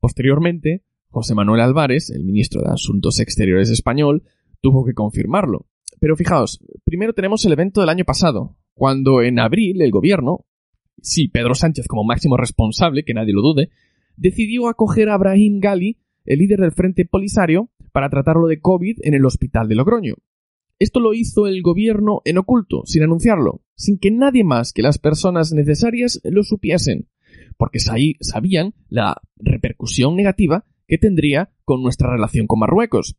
[0.00, 4.24] Posteriormente, José Manuel Álvarez, el ministro de Asuntos Exteriores español,
[4.60, 5.66] tuvo que confirmarlo.
[6.00, 10.46] Pero fijaos, primero tenemos el evento del año pasado, cuando en abril el gobierno,
[11.02, 13.70] sí, Pedro Sánchez como máximo responsable, que nadie lo dude,
[14.16, 19.14] decidió acoger a Brahim Gali, el líder del Frente Polisario, para tratarlo de COVID en
[19.14, 20.14] el hospital de Logroño.
[20.78, 24.98] Esto lo hizo el gobierno en oculto, sin anunciarlo, sin que nadie más que las
[24.98, 27.08] personas necesarias lo supiesen,
[27.58, 33.16] porque sabían la repercusión negativa que tendría con nuestra relación con Marruecos.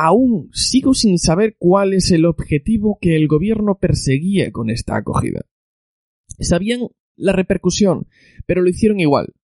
[0.00, 5.40] Aún sigo sin saber cuál es el objetivo que el gobierno perseguía con esta acogida.
[6.38, 6.82] Sabían
[7.16, 8.06] la repercusión,
[8.46, 9.34] pero lo hicieron igual,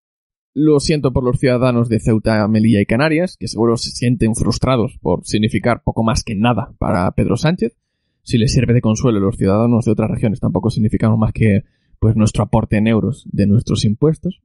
[0.53, 4.97] lo siento por los ciudadanos de Ceuta, Melilla y Canarias, que seguro se sienten frustrados
[5.03, 7.77] por significar poco más que nada para Pedro Sánchez.
[8.23, 11.65] Si les sirve de consuelo, los ciudadanos de otras regiones tampoco significan más que
[11.99, 14.41] pues nuestro aporte en euros de nuestros impuestos.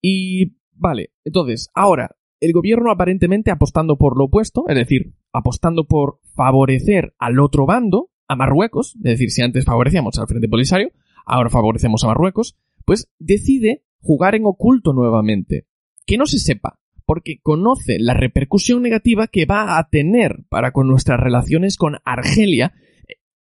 [0.00, 6.20] Y vale, entonces, ahora, el gobierno aparentemente apostando por lo opuesto, es decir, apostando por
[6.34, 10.92] favorecer al otro bando, a Marruecos, es decir, si antes favorecíamos al Frente Polisario,
[11.24, 15.66] ahora favorecemos a Marruecos, pues decide jugar en oculto nuevamente.
[16.06, 20.88] Que no se sepa, porque conoce la repercusión negativa que va a tener para con
[20.88, 22.74] nuestras relaciones con Argelia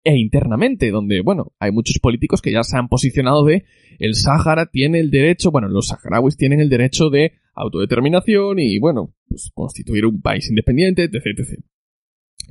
[0.08, 3.66] e internamente, donde, bueno, hay muchos políticos que ya se han posicionado de
[4.00, 9.14] el Sáhara tiene el derecho, bueno, los saharauis tienen el derecho de autodeterminación y, bueno,
[9.28, 11.60] pues constituir un país independiente, etc, etc.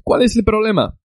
[0.05, 0.99] ¿Cuál es el problema?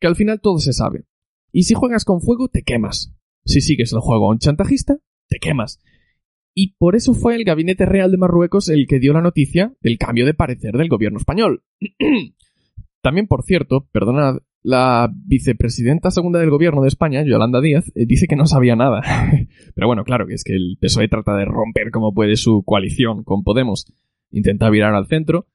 [0.00, 1.04] Que al final todo se sabe.
[1.52, 3.14] Y si juegas con fuego, te quemas.
[3.44, 4.98] Si sigues el juego a un chantajista,
[5.28, 5.78] te quemas.
[6.52, 9.98] Y por eso fue el Gabinete Real de Marruecos el que dio la noticia del
[9.98, 11.62] cambio de parecer del gobierno español.
[13.02, 18.26] También, por cierto, perdonad, la vicepresidenta segunda del gobierno de España, Yolanda Díaz, eh, dice
[18.26, 19.02] que no sabía nada.
[19.74, 23.24] Pero bueno, claro, que es que el PSOE trata de romper como puede su coalición
[23.24, 23.86] con Podemos.
[24.30, 25.46] Intenta virar al centro.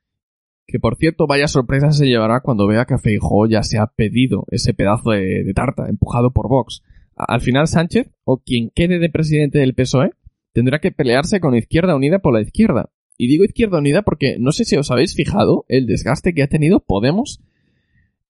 [0.68, 4.46] Que por cierto, vaya sorpresa se llevará cuando vea que Feijóo ya se ha pedido
[4.50, 6.82] ese pedazo de, de tarta, empujado por Vox.
[7.16, 10.12] Al final Sánchez, o quien quede de presidente del PSOE,
[10.54, 12.90] tendrá que pelearse con Izquierda Unida por la izquierda.
[13.18, 16.48] Y digo Izquierda Unida porque no sé si os habéis fijado el desgaste que ha
[16.48, 17.42] tenido Podemos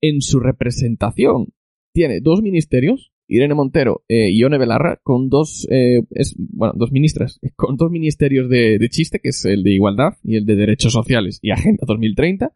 [0.02, 1.48] en su representación.
[1.94, 6.02] Tiene dos ministerios, Irene Montero eh, y Ione Belarra, con dos, eh,
[6.38, 10.36] bueno, dos ministras, con dos ministerios de, de, chiste, que es el de Igualdad y
[10.36, 12.54] el de Derechos Sociales y Agenda 2030,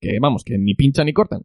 [0.00, 1.42] que vamos, que ni pinchan ni cortan.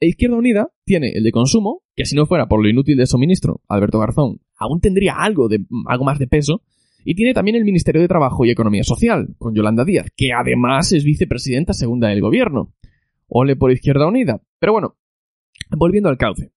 [0.00, 3.06] E Izquierda Unida tiene el de consumo, que si no fuera por lo inútil de
[3.06, 6.62] su ministro, Alberto Garzón, aún tendría algo de, algo más de peso,
[7.04, 10.92] y tiene también el Ministerio de Trabajo y Economía Social, con Yolanda Díaz, que además
[10.92, 12.74] es vicepresidenta segunda del gobierno.
[13.28, 14.42] Ole por Izquierda Unida.
[14.58, 14.96] Pero bueno,
[15.76, 16.52] volviendo al cauce.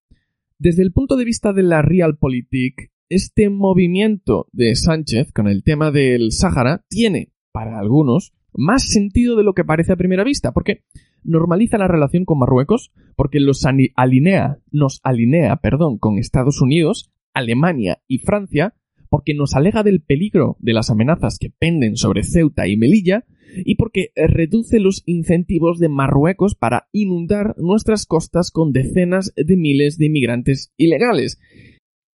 [0.57, 5.91] Desde el punto de vista de la Realpolitik, este movimiento de Sánchez con el tema
[5.91, 10.83] del Sáhara tiene, para algunos, más sentido de lo que parece a primera vista, porque
[11.23, 13.65] normaliza la relación con Marruecos, porque los
[13.95, 18.75] alinea, nos alinea, perdón, con Estados Unidos, Alemania y Francia,
[19.09, 23.25] porque nos alega del peligro de las amenazas que penden sobre Ceuta y Melilla,
[23.55, 29.97] y porque reduce los incentivos de Marruecos para inundar nuestras costas con decenas de miles
[29.97, 31.39] de inmigrantes ilegales.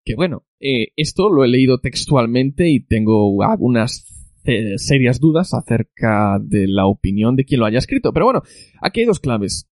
[0.05, 4.07] Que bueno, eh, esto lo he leído textualmente y tengo algunas
[4.45, 8.12] eh, serias dudas acerca de la opinión de quien lo haya escrito.
[8.12, 8.43] Pero bueno,
[8.80, 9.68] aquí hay dos claves.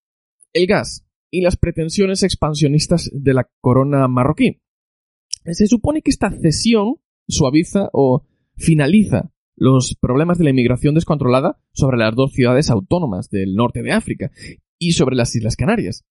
[0.53, 4.61] El gas y las pretensiones expansionistas de la corona marroquí.
[5.45, 6.97] Se supone que esta cesión
[7.29, 13.55] suaviza o finaliza los problemas de la inmigración descontrolada sobre las dos ciudades autónomas del
[13.55, 14.31] norte de África
[14.79, 16.07] y sobre las Islas Canarias.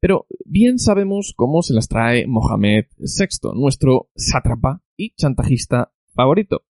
[0.00, 6.66] Pero bien sabemos cómo se las trae Mohamed VI, nuestro sátrapa y chantajista favorito.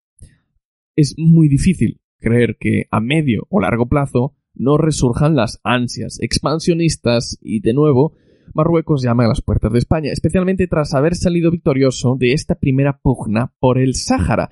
[0.95, 7.39] Es muy difícil creer que a medio o largo plazo no resurjan las ansias expansionistas
[7.41, 8.15] y de nuevo
[8.55, 13.01] Marruecos llama a las puertas de España, especialmente tras haber salido victorioso de esta primera
[13.03, 14.51] pugna por el Sáhara.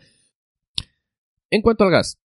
[1.53, 2.19] En cuanto al gas,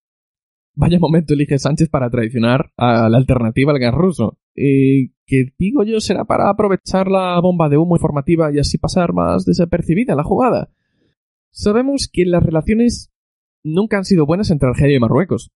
[0.73, 4.37] vaya momento elige Sánchez para traicionar a la alternativa al gas ruso.
[4.55, 9.11] Eh, que digo yo será para aprovechar la bomba de humo informativa y así pasar
[9.11, 10.71] más desapercibida la jugada.
[11.51, 13.11] Sabemos que las relaciones
[13.63, 15.51] nunca han sido buenas entre Argelia y Marruecos.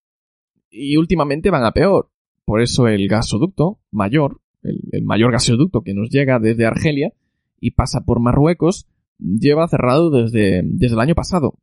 [0.69, 2.11] Y últimamente van a peor.
[2.43, 7.13] Por eso el gasoducto mayor el, mayor gasoducto que nos llega desde Argelia
[7.61, 11.55] y pasa por Marruecos, lleva cerrado desde, desde el año pasado.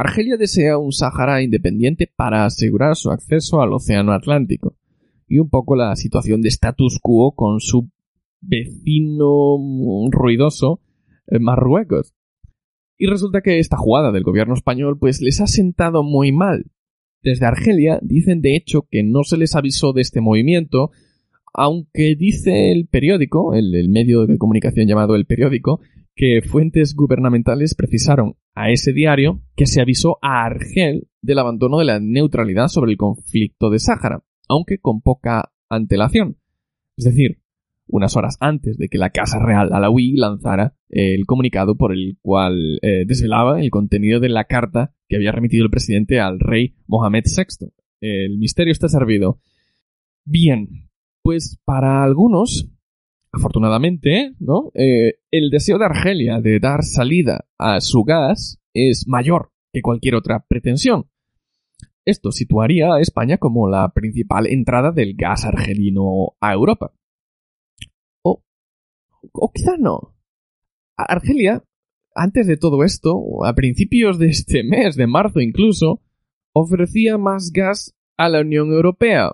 [0.00, 4.74] Argelia desea un Sahara independiente para asegurar su acceso al Océano Atlántico
[5.28, 7.90] y un poco la situación de status quo con su
[8.40, 9.58] vecino
[10.10, 10.80] ruidoso
[11.26, 12.14] eh, Marruecos.
[12.96, 16.64] Y resulta que esta jugada del gobierno español pues les ha sentado muy mal.
[17.22, 20.92] Desde Argelia dicen de hecho que no se les avisó de este movimiento
[21.52, 25.80] aunque dice el periódico, el, medio de comunicación llamado El Periódico,
[26.20, 31.86] que fuentes gubernamentales precisaron a ese diario que se avisó a Argel del abandono de
[31.86, 36.36] la neutralidad sobre el conflicto de Sáhara, aunque con poca antelación.
[36.98, 37.40] Es decir,
[37.86, 42.78] unas horas antes de que la Casa Real Alawi lanzara el comunicado por el cual
[42.82, 47.24] eh, desvelaba el contenido de la carta que había remitido el presidente al rey Mohamed
[47.34, 47.68] VI.
[48.02, 49.40] El misterio está servido.
[50.26, 50.90] Bien,
[51.22, 52.68] pues para algunos,
[53.32, 54.70] afortunadamente, ¿no?
[54.74, 60.16] Eh, el deseo de Argelia de dar salida a su gas es mayor que cualquier
[60.16, 61.08] otra pretensión.
[62.04, 66.92] Esto situaría a España como la principal entrada del gas argelino a Europa.
[68.22, 68.42] O,
[69.32, 70.16] o quizá no.
[70.96, 71.62] Argelia,
[72.14, 76.02] antes de todo esto, a principios de este mes, de marzo incluso,
[76.52, 79.32] ofrecía más gas a la Unión Europea,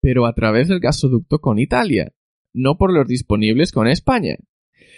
[0.00, 2.12] pero a través del gasoducto con Italia,
[2.54, 4.36] no por los disponibles con España.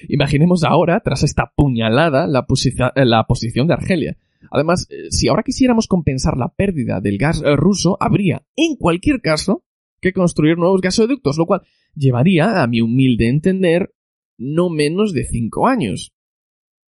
[0.09, 2.47] Imaginemos ahora, tras esta puñalada, la,
[2.95, 4.17] la posición de Argelia.
[4.51, 9.65] Además, eh, si ahora quisiéramos compensar la pérdida del gas ruso, habría, en cualquier caso,
[10.01, 11.63] que construir nuevos gasoductos, lo cual
[11.95, 13.93] llevaría, a mi humilde entender,
[14.39, 16.13] no menos de cinco años.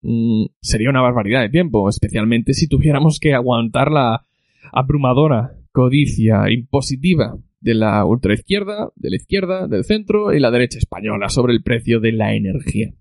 [0.02, 4.26] Mm, sería una barbaridad de tiempo, especialmente si tuviéramos que aguantar la
[4.72, 11.30] abrumadora codicia impositiva de la ultraizquierda, de la izquierda, del centro y la derecha española
[11.30, 12.94] sobre el precio de la energía.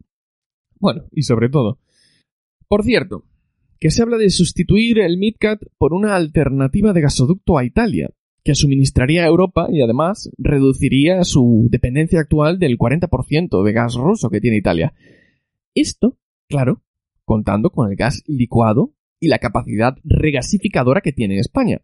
[0.81, 1.81] Bueno, y sobre todo.
[2.67, 3.27] Por cierto,
[3.79, 8.09] que se habla de sustituir el MidCat por una alternativa de gasoducto a Italia,
[8.43, 14.31] que suministraría a Europa y además reduciría su dependencia actual del 40% de gas ruso
[14.31, 14.95] que tiene Italia.
[15.75, 16.17] Esto,
[16.49, 16.83] claro,
[17.27, 21.83] contando con el gas licuado y la capacidad regasificadora que tiene España.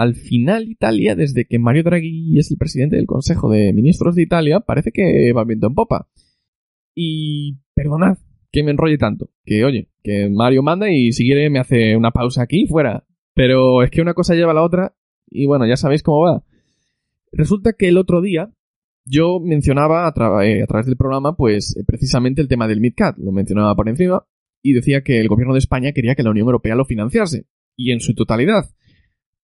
[0.00, 4.22] Al final Italia, desde que Mario Draghi es el presidente del Consejo de Ministros de
[4.22, 6.08] Italia, parece que va viento en popa.
[6.94, 8.16] Y perdonad
[8.50, 12.12] que me enrolle tanto, que oye, que Mario manda y si quiere me hace una
[12.12, 13.04] pausa aquí fuera.
[13.34, 14.96] Pero es que una cosa lleva a la otra
[15.28, 16.44] y bueno, ya sabéis cómo va.
[17.30, 18.50] Resulta que el otro día
[19.04, 23.32] yo mencionaba a, eh, través del programa, pues eh, precisamente el tema del MidCat, lo
[23.32, 24.24] mencionaba por encima,
[24.62, 27.44] y decía que el gobierno de España quería que la Unión Europea lo financiase,
[27.76, 28.64] y en su totalidad.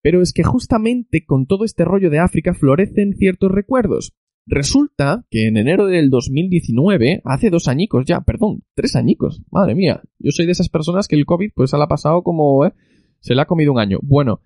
[0.07, 4.14] Pero es que justamente con todo este rollo de África florecen ciertos recuerdos.
[4.46, 10.02] Resulta que en enero del 2019, hace dos añicos ya, perdón, tres añicos, madre mía,
[10.20, 12.72] yo soy de esas personas que el COVID pues se la ha pasado como, ¿eh?
[13.18, 13.98] se le ha comido un año.
[14.00, 14.42] Bueno,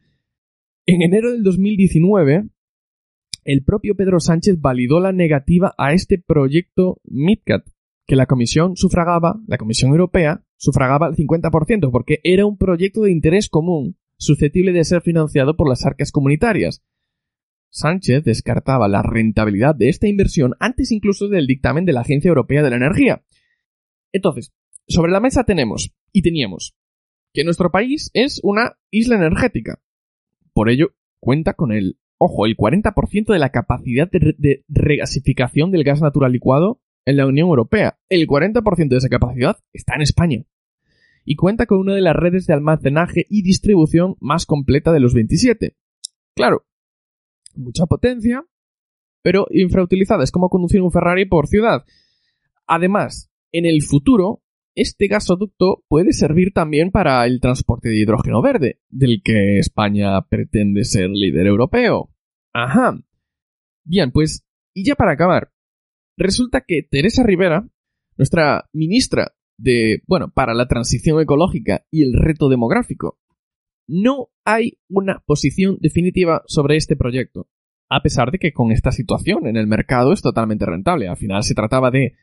[0.86, 2.48] en enero del 2019
[3.44, 7.68] el propio Pedro Sánchez validó la negativa a este proyecto MidCat,
[8.06, 13.12] que la Comisión sufragaba, la Comisión Europea, sufragaba el 50%, porque era un proyecto de
[13.12, 16.84] interés común, susceptible de ser financiado por las arcas comunitarias.
[17.70, 22.62] Sánchez descartaba la rentabilidad de esta inversión antes incluso del dictamen de la Agencia Europea
[22.62, 23.24] de la Energía.
[24.12, 24.52] Entonces,
[24.86, 26.76] sobre la mesa tenemos, y teníamos,
[27.32, 29.80] que nuestro país es una isla energética.
[30.52, 36.02] Por ello, cuenta con el ojo, el 40% de la capacidad de, regasificación del gas
[36.02, 37.98] natural licuado en la Unión Europea.
[38.08, 40.44] El 40% de esa capacidad está en España.
[41.31, 45.14] Y cuenta con una de las redes de almacenaje y distribución más completa de los
[45.14, 45.76] 27.
[46.35, 46.66] Claro,
[47.55, 48.45] mucha potencia,
[49.22, 50.24] pero infrautilizada.
[50.24, 51.85] Es como conducir un Ferrari por ciudad.
[52.66, 54.43] Además, en el futuro,
[54.74, 60.83] este gasoducto puede servir también para el transporte de hidrógeno verde, del que España pretende
[60.83, 62.11] ser líder europeo.
[62.53, 63.01] Ajá.
[63.85, 65.53] Bien, pues, y ya para acabar,
[66.16, 67.68] resulta que Teresa Rivera,
[68.16, 73.18] nuestra ministra de, bueno, para la transición ecológica y el reto demográfico,
[73.86, 77.48] no hay una posición definitiva sobre este proyecto,
[77.88, 81.08] a pesar de que con esta situación en el mercado es totalmente rentable.
[81.08, 82.14] Al final se trataba de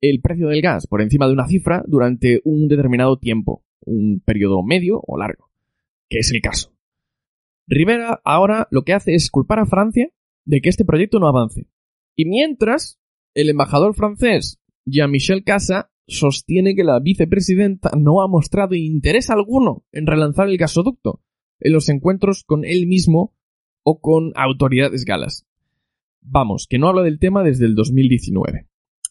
[0.00, 4.62] el precio del gas por encima de una cifra durante un determinado tiempo, un periodo
[4.62, 5.50] medio o largo,
[6.08, 6.72] que es el caso.
[7.66, 10.10] Rivera ahora lo que hace es culpar a Francia
[10.44, 11.66] de que este proyecto no avance.
[12.14, 13.00] Y mientras,
[13.34, 20.06] el embajador francés Jean-Michel Casa sostiene que la vicepresidenta no ha mostrado interés alguno en
[20.06, 21.22] relanzar el gasoducto
[21.60, 23.34] en los encuentros con él mismo
[23.82, 25.46] o con autoridades galas.
[26.20, 28.66] Vamos, que no habla del tema desde el 2019.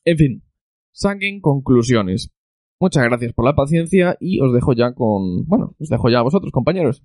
[0.06, 0.44] En fin,
[0.92, 2.32] saquen conclusiones.
[2.80, 5.46] Muchas gracias por la paciencia y os dejo ya con...
[5.46, 7.04] Bueno, os dejo ya a vosotros, compañeros.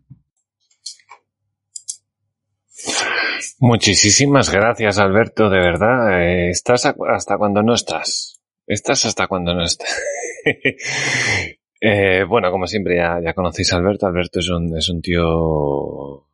[3.59, 6.21] Muchísimas gracias, Alberto, de verdad.
[6.21, 8.42] Eh, estás hasta cuando no estás.
[8.73, 10.01] Estás hasta cuando no estás.
[11.85, 14.07] Eh, bueno, como siempre ya, ya conocéis a Alberto.
[14.07, 16.29] Alberto es un, es un tío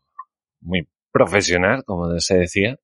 [0.61, 2.79] muy profesional, como se decía.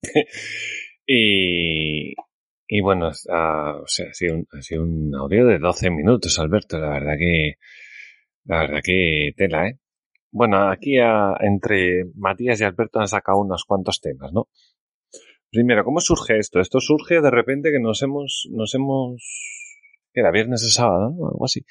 [1.06, 2.14] y,
[2.80, 6.78] bueno, ha sido, un, ha sido un audio de 12 minutos, Alberto.
[6.78, 7.54] La verdad que,
[8.44, 9.80] la verdad que tela, ¿eh?
[10.30, 10.98] Bueno, aquí
[11.40, 14.46] entre Matías y Alberto han sacado unos cuantos temas, ¿no?
[15.56, 16.60] Primero, ¿cómo surge esto?
[16.60, 19.24] Esto surge de repente que nos hemos, nos hemos,
[20.12, 21.28] era viernes o sábado, ¿no?
[21.28, 21.64] Algo así.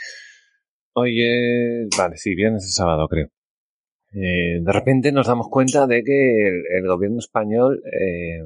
[0.93, 3.27] Oye, vale, sí, viernes o sábado, creo.
[4.11, 8.41] Eh, de repente nos damos cuenta de que el, gobierno español eh,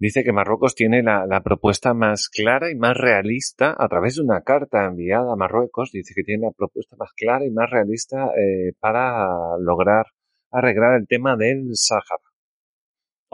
[0.00, 4.40] dice que Marruecos tiene la, propuesta más clara y más realista a través de una
[4.40, 5.92] carta enviada a Marruecos.
[5.92, 10.06] Dice que tiene la propuesta más clara y más realista eh, para lograr
[10.50, 12.25] arreglar el tema del Sáhara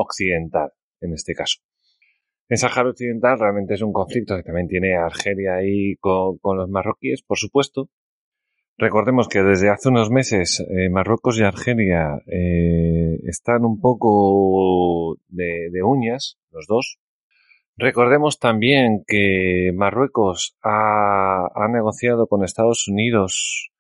[0.03, 1.61] occidental, en este caso.
[2.53, 7.23] El Sáhara Occidental realmente es un conflicto que también tiene Argelia ahí con, los marroquíes,
[7.23, 7.89] por supuesto.
[8.77, 15.83] Recordemos que desde hace unos meses eh, Marruecos y Argelia eh, están un poco de,
[15.83, 16.99] uñas, los dos.
[17.79, 23.71] Recordemos también que Marruecos ha, negociado con Estados Unidos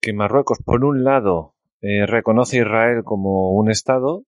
[0.00, 4.22] que Marruecos, por un lado, eh, reconoce a Israel como un Estado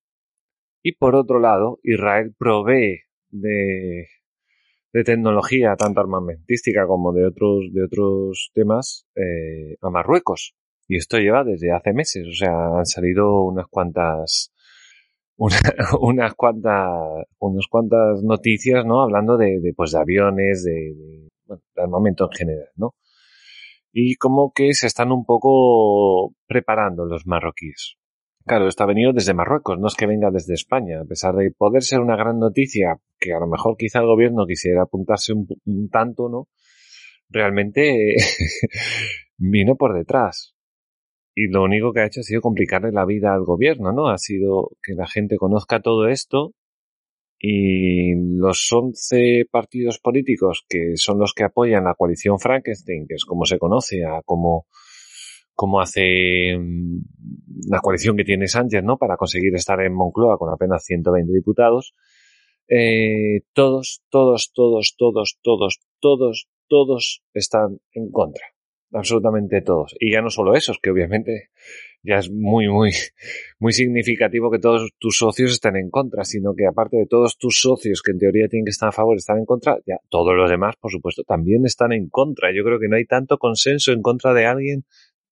[0.82, 3.00] y por otro lado, Israel provee
[3.30, 4.06] de,
[4.92, 10.54] de tecnología, tanto armamentística como de otros, de otros temas, eh, a Marruecos.
[10.88, 14.52] Y esto lleva desde hace meses, o sea, han salido unas cuantas,
[16.00, 16.88] unas cuantas,
[17.38, 19.02] unas cuantas noticias, ¿no?
[19.02, 22.94] Hablando de, de pues, de aviones, de, bueno, de armamento en general, ¿no?
[23.92, 27.96] Y como que se están un poco preparando los marroquíes.
[28.50, 31.52] Claro, esto ha venido desde Marruecos, no es que venga desde España, a pesar de
[31.52, 35.88] poder ser una gran noticia, que a lo mejor quizá el gobierno quisiera apuntarse un,
[35.88, 36.48] tanto, ¿no?
[37.28, 38.16] Realmente
[39.38, 40.56] vino por detrás.
[41.32, 44.08] Y lo único que ha hecho ha sido complicarle la vida al gobierno, ¿no?
[44.08, 46.52] Ha sido que la gente conozca todo esto
[47.38, 53.24] y los 11 partidos políticos que son los que apoyan la coalición Frankenstein, que es
[53.24, 54.66] como se conoce, a como
[55.60, 57.02] como hace mm,
[57.68, 58.96] la coalición que tiene Sánchez, ¿no?
[58.96, 61.94] Para conseguir estar en Moncloa con apenas 120 diputados.
[62.66, 68.42] Eh, todos, todos, todos, todos, todos, todos, todos están en contra.
[68.90, 69.94] Absolutamente todos.
[70.00, 71.50] Y ya no solo esos, que obviamente
[72.02, 72.92] ya es muy, muy,
[73.58, 77.60] muy significativo que todos tus socios estén en contra, sino que aparte de todos tus
[77.60, 80.48] socios que en teoría tienen que estar a favor, están en contra, ya todos los
[80.48, 82.50] demás, por supuesto, también están en contra.
[82.50, 84.86] Yo creo que no hay tanto consenso en contra de alguien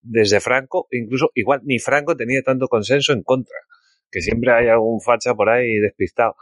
[0.09, 3.57] desde Franco, incluso igual ni Franco tenía tanto consenso en contra,
[4.11, 6.35] que siempre hay algún facha por ahí despistado.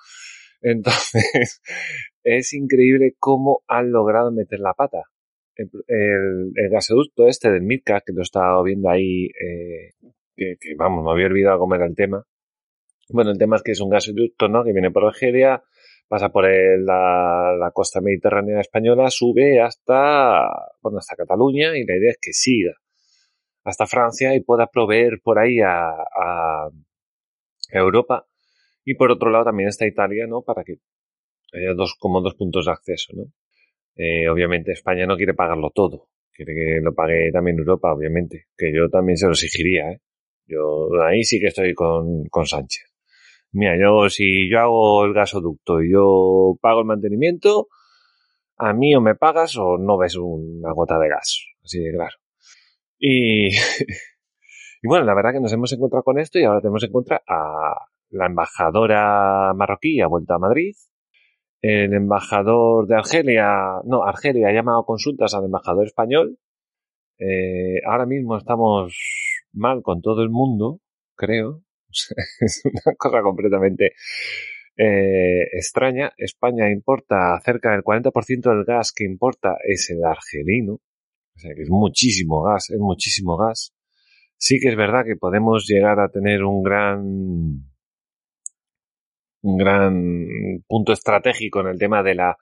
[0.61, 1.61] Entonces,
[2.23, 5.03] es increíble cómo han logrado meter la pata.
[5.57, 9.91] El, gasoducto este del Mitka, que lo he estado viendo ahí, eh,
[10.37, 12.23] que, vamos, me había olvidado cómo era el tema.
[13.09, 14.65] Bueno, el tema es que es un gasoducto, ¿no?
[14.65, 15.63] Que viene por Algeria,
[16.09, 20.47] pasa por la, la, costa mediterránea española, sube hasta,
[20.83, 22.73] bueno, hasta Cataluña y la idea es que siga
[23.67, 26.71] hasta Francia y pueda proveer por ahí a, a
[27.71, 28.27] Europa.
[28.85, 30.43] Y por otro lado también está Italia, ¿no?
[30.43, 30.77] Para que
[31.53, 33.25] haya dos, como dos puntos de acceso, ¿no?
[33.97, 36.09] Eh, obviamente España no quiere pagarlo todo.
[36.33, 38.47] Quiere que lo pague también Europa, obviamente.
[38.57, 40.01] Que yo también se lo exigiría, ¿eh?
[40.47, 42.85] Yo ahí sí que estoy con, con Sánchez.
[43.53, 47.69] Mira, yo si yo hago el gasoducto y yo pago el mantenimiento,
[48.59, 51.47] a mí o me pagas o no ves una gota de gas.
[51.65, 52.17] Así de claro.
[54.83, 57.23] Y, bueno, la verdad que nos hemos encontrado con esto y ahora tenemos en contra
[57.27, 60.75] a la embajadora marroquí ha vuelto a Madrid.
[61.63, 66.39] El embajador de Argelia, no, Argelia ha llamado consultas al embajador español.
[67.19, 68.97] Eh, ahora mismo estamos
[69.53, 70.81] mal con todo el mundo,
[71.17, 71.63] creo.
[72.41, 73.93] es una cosa completamente
[74.77, 76.13] eh, extraña.
[76.19, 80.81] España importa cerca del 40% del gas que importa es el argelino.
[81.37, 83.75] O sea que es muchísimo gas, es muchísimo gas.
[84.39, 87.77] Sí que es verdad que podemos llegar a tener un gran
[89.43, 92.37] un gran punto estratégico en el tema de la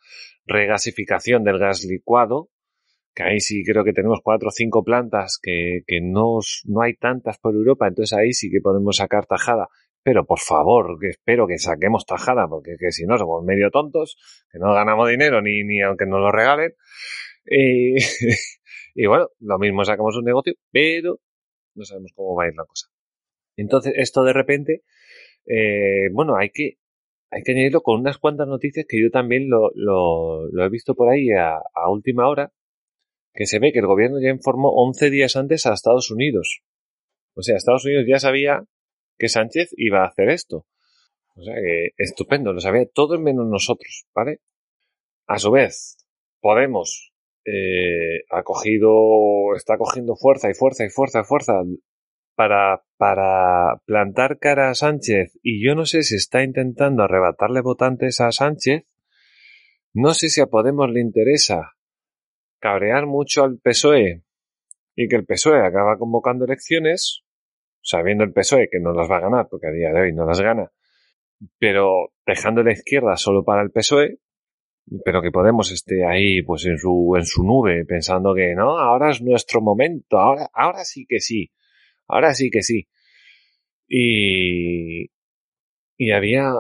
[0.47, 2.51] regasificación del gas licuado,
[3.15, 6.95] que ahí sí creo que tenemos cuatro o cinco plantas que, que no, no hay
[6.95, 9.69] tantas por Europa, entonces ahí sí que podemos sacar tajada.
[10.03, 14.17] Pero por favor, que espero que saquemos tajada, porque que si no somos medio tontos,
[14.51, 16.75] que no ganamos dinero ni, ni aunque nos lo regalen.
[17.47, 17.97] Eh,
[18.95, 21.21] Y bueno, lo mismo sacamos un negocio, pero
[21.75, 22.89] no sabemos cómo va a ir la cosa.
[23.57, 24.83] Entonces, esto de repente,
[25.47, 26.79] eh, bueno, hay que,
[27.31, 30.95] hay que añadirlo con unas cuantas noticias que yo también lo, lo, lo he visto
[30.95, 32.53] por ahí a, a, última hora,
[33.35, 36.63] que se ve que el gobierno ya informó 11 días antes a Estados Unidos.
[37.35, 38.65] O sea, Estados Unidos ya sabía
[39.19, 40.67] que Sánchez iba a hacer esto.
[41.37, 44.39] O sea que estupendo, lo sabía todos menos nosotros, ¿vale?
[45.27, 46.05] A su vez,
[46.45, 47.14] Podemos
[47.45, 51.63] eh, ha cogido, está cogiendo fuerza y fuerza y fuerza y fuerza
[52.35, 55.39] para, para plantar cara a Sánchez.
[55.43, 58.85] Y yo no sé si está intentando arrebatarle votantes a Sánchez,
[59.93, 61.75] no sé si a Podemos le interesa
[62.59, 64.25] cabrear mucho al PSOE
[64.97, 67.23] y que el PSOE acaba convocando elecciones,
[67.83, 70.25] sabiendo el PSOE que no las va a ganar, porque a día de hoy no
[70.25, 70.73] las gana,
[71.59, 74.19] pero dejando la izquierda solo para el PSOE,
[75.05, 79.11] pero que Podemos esté ahí pues en su, en su nube pensando que no, ahora
[79.11, 81.51] es nuestro momento, ahora, ahora sí que sí,
[82.07, 82.89] ahora sí que sí.
[83.89, 85.11] Y,
[85.97, 86.51] y había,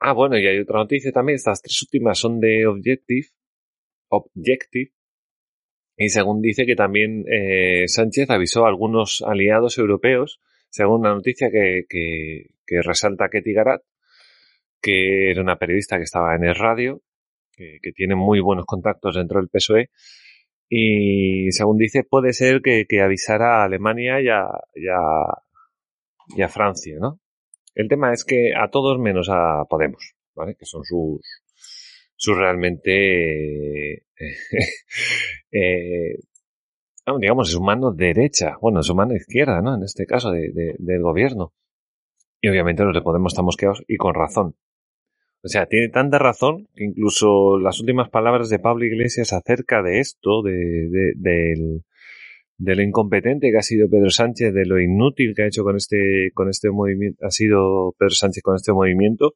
[0.00, 3.28] ah bueno, y hay otra noticia también, estas tres últimas son de Objective,
[4.08, 4.92] Objective,
[5.96, 11.50] y según dice que también eh, Sánchez avisó a algunos aliados europeos, según la noticia
[11.50, 13.82] que, que, que resalta Ketty Garat,
[14.80, 17.02] que era una periodista que estaba en el radio,
[17.82, 19.90] que, tiene muy buenos contactos dentro del PSOE.
[20.68, 27.20] Y según dice, puede ser que, avisara a Alemania y a, y, a, Francia, ¿no?
[27.74, 30.54] El tema es que a todos menos a Podemos, ¿vale?
[30.56, 31.20] Que son sus,
[32.16, 34.06] sus realmente,
[35.52, 36.18] eh,
[37.18, 39.74] digamos, su mano derecha, bueno, su mano izquierda, ¿no?
[39.74, 41.52] En este caso, del gobierno.
[42.40, 44.54] Y obviamente los de Podemos están mosqueados y con razón.
[45.42, 50.00] O sea, tiene tanta razón que incluso las últimas palabras de Pablo Iglesias acerca de
[50.00, 51.82] esto, de, del,
[52.58, 56.30] lo incompetente que ha sido Pedro Sánchez, de lo inútil que ha hecho con este,
[56.34, 59.32] con este movimiento, ha sido Pedro Sánchez con este movimiento,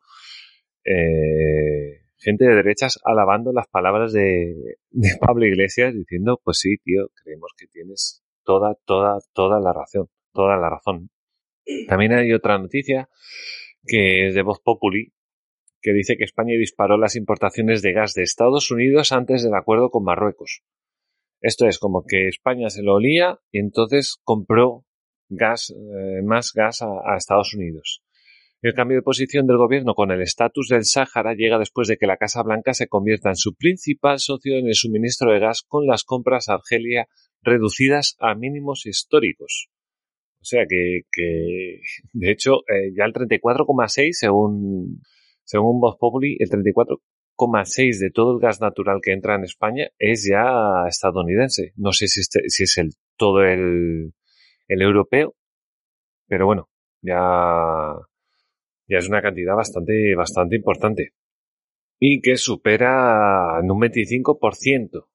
[0.85, 7.09] eh, gente de derechas alabando las palabras de, de Pablo Iglesias diciendo, pues sí, tío,
[7.23, 11.09] creemos que tienes toda, toda, toda la razón, toda la razón.
[11.89, 13.09] También hay otra noticia
[13.87, 15.13] que es de Voz Populi,
[15.85, 19.91] que dice que España disparó las importaciones de gas de Estados Unidos antes del acuerdo
[19.91, 20.63] con Marruecos.
[21.43, 24.87] Esto es como que España se lo olía y entonces compró
[25.29, 28.03] gas, eh, más gas a, Estados Unidos.
[28.63, 32.07] El cambio de posición del gobierno con el estatus del Sáhara llega después de que
[32.07, 35.87] la Casa Blanca se convierta en su principal socio en el suministro de gas con
[35.87, 37.09] las compras a Argelia
[37.43, 39.69] reducidas a mínimos históricos.
[40.41, 41.03] O sea que,
[42.15, 45.03] de hecho, eh, ya el 34,6 según
[45.45, 50.27] según Voz Populi, el 34,6 de todo el gas natural que entra en España es
[50.29, 51.73] ya estadounidense.
[51.77, 54.13] No sé si, este, si es el todo el,
[54.69, 55.35] el europeo,
[56.27, 56.69] pero bueno,
[57.03, 57.95] ya,
[58.89, 61.13] es una cantidad bastante, bastante importante.
[61.99, 65.07] Y que supera en un 25%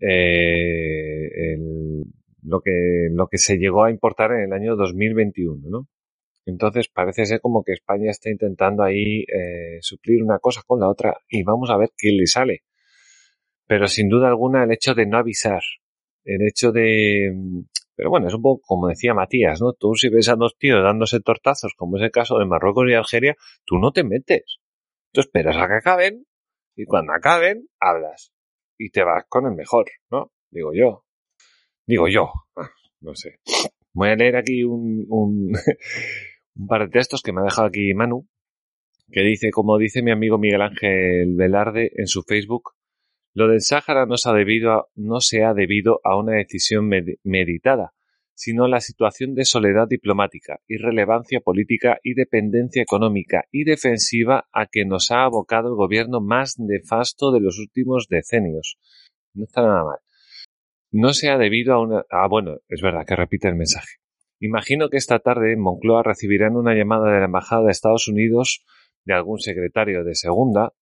[0.00, 2.04] eh, el,
[2.42, 2.60] lo
[3.28, 5.88] que se llegó a importar en el año 2021, ¿no?
[6.48, 10.88] Entonces parece ser como que España está intentando ahí eh, suplir una cosa con la
[10.88, 12.62] otra y vamos a ver qué le sale.
[13.66, 15.60] Pero sin duda alguna el hecho de no avisar,
[16.24, 17.30] el hecho de...
[17.94, 19.74] Pero bueno, es un poco como decía Matías, ¿no?
[19.74, 22.94] Tú si ves a dos tíos dándose tortazos, como es el caso de Marruecos y
[22.94, 23.36] Algeria,
[23.66, 24.56] tú no te metes.
[25.12, 26.24] Tú esperas a que acaben
[26.76, 28.32] y cuando acaben, hablas.
[28.78, 30.32] Y te vas con el mejor, ¿no?
[30.50, 31.04] Digo yo.
[31.86, 32.32] Digo yo.
[32.56, 32.70] Ah,
[33.00, 33.38] no sé.
[33.92, 35.52] Voy a leer aquí un, un,
[36.58, 38.28] un par de textos que me ha dejado aquí Manu,
[39.10, 42.72] que dice, como dice mi amigo Miguel Ángel Velarde en su Facebook,
[43.34, 46.90] lo del Sáhara no se ha debido a, no se ha debido a una decisión
[47.22, 47.92] meditada,
[48.34, 54.66] sino a la situación de soledad diplomática, irrelevancia política y dependencia económica y defensiva a
[54.66, 58.78] que nos ha abocado el gobierno más nefasto de los últimos decenios.
[59.34, 59.98] No está nada mal.
[60.90, 62.04] No se ha debido a una...
[62.10, 63.98] Ah, bueno, es verdad que repite el mensaje.
[64.40, 68.64] Imagino que esta tarde en Moncloa recibirán una llamada de la Embajada de Estados Unidos
[69.04, 70.72] de algún secretario de segunda,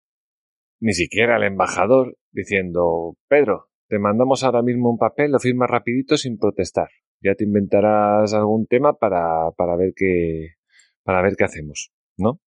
[0.81, 6.17] ni siquiera el embajador, diciendo Pedro, te mandamos ahora mismo un papel, lo firmas rapidito
[6.17, 6.89] sin protestar.
[7.23, 10.57] Ya te inventarás algún tema para, para ver qué
[11.03, 12.41] para ver qué hacemos, ¿no?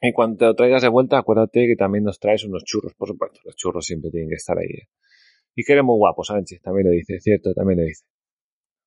[0.00, 3.08] Y cuando te lo traigas de vuelta, acuérdate que también nos traes unos churros, por
[3.08, 3.40] supuesto.
[3.44, 4.68] Los churros siempre tienen que estar ahí.
[5.54, 8.04] Y que eres muy guapo, Sánchez, también lo dice, cierto, también lo dice.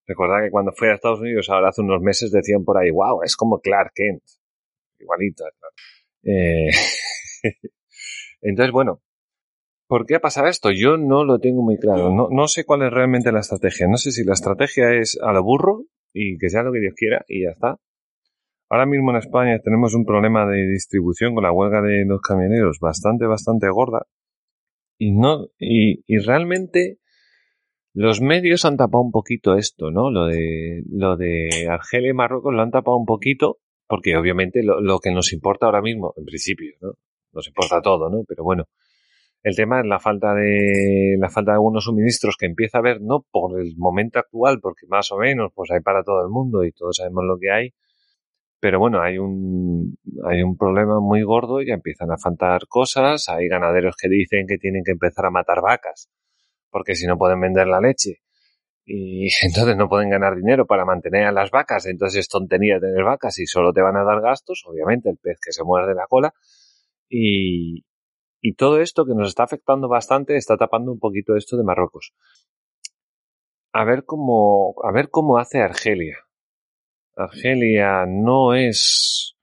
[0.08, 3.24] Recuerda que cuando fui a Estados Unidos, ahora hace unos meses, decían por ahí, wow,
[3.24, 4.24] es como Clark Kent.
[5.00, 5.44] Igualito.
[6.24, 6.70] Eh...
[8.42, 9.02] Entonces, bueno,
[9.88, 10.72] ¿por qué ha pasado esto?
[10.72, 12.14] Yo no lo tengo muy claro.
[12.14, 13.88] No, no sé cuál es realmente la estrategia.
[13.88, 16.94] No sé si la estrategia es a lo burro y que sea lo que Dios
[16.96, 17.78] quiera y ya está.
[18.70, 22.80] Ahora mismo en España tenemos un problema de distribución con la huelga de los camioneros
[22.80, 24.06] bastante, bastante gorda.
[24.98, 27.00] Y no, y, y realmente
[27.98, 30.12] los medios han tapado un poquito esto, ¿no?
[30.12, 34.80] Lo de, lo de Argelia y Marruecos lo han tapado un poquito porque obviamente lo,
[34.82, 36.92] lo, que nos importa ahora mismo, en principio, ¿no?
[37.34, 38.24] Nos importa todo, ¿no?
[38.28, 38.66] Pero bueno,
[39.42, 43.02] el tema es la falta de la falta de algunos suministros que empieza a haber,
[43.02, 46.64] no por el momento actual, porque más o menos pues hay para todo el mundo
[46.66, 47.74] y todos sabemos lo que hay,
[48.60, 53.28] pero bueno, hay un, hay un problema muy gordo ya empiezan a faltar cosas.
[53.30, 56.12] Hay ganaderos que dicen que tienen que empezar a matar vacas
[56.70, 58.22] porque si no pueden vender la leche
[58.86, 61.86] y entonces no pueden ganar dinero para mantener a las vacas.
[61.86, 65.40] Entonces es tontería tener vacas y solo te van a dar gastos, obviamente el pez
[65.44, 66.34] que se muerde la cola.
[67.10, 67.86] Y,
[68.42, 72.14] y todo esto que nos está afectando bastante está tapando un poquito esto de Marruecos.
[73.74, 76.18] A ver cómo, a ver cómo hace Argelia
[77.18, 79.36] Argelia no es,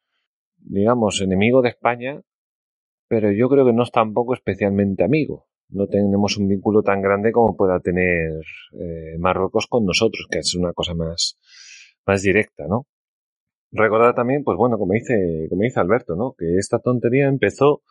[0.59, 2.21] digamos, enemigo de España,
[3.09, 5.49] pero yo creo que no es tampoco especialmente amigo.
[5.75, 8.31] No tenemos un vínculo tan grande como pueda tener
[8.73, 11.37] eh, Marruecos con nosotros, que es una cosa más,
[12.07, 12.87] más directa, ¿no?
[13.73, 16.35] Recordar también, pues bueno, como dice, como dice Alberto, ¿no?
[16.39, 17.83] Que esta tontería empezó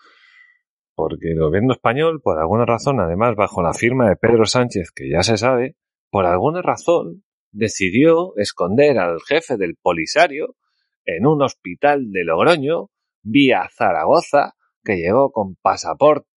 [0.95, 5.09] porque el gobierno español, por alguna razón, además bajo la firma de Pedro Sánchez, que
[5.09, 5.75] ya se sabe,
[6.09, 10.55] por alguna razón decidió esconder al jefe del Polisario
[11.03, 12.91] en un hospital de Logroño,
[13.23, 14.53] vía Zaragoza,
[14.83, 16.27] que llegó con pasaporte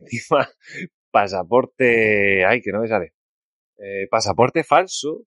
[0.00, 0.48] encima,
[1.10, 3.14] pasaporte, ay, que no me sale,
[3.78, 5.24] eh, pasaporte falso,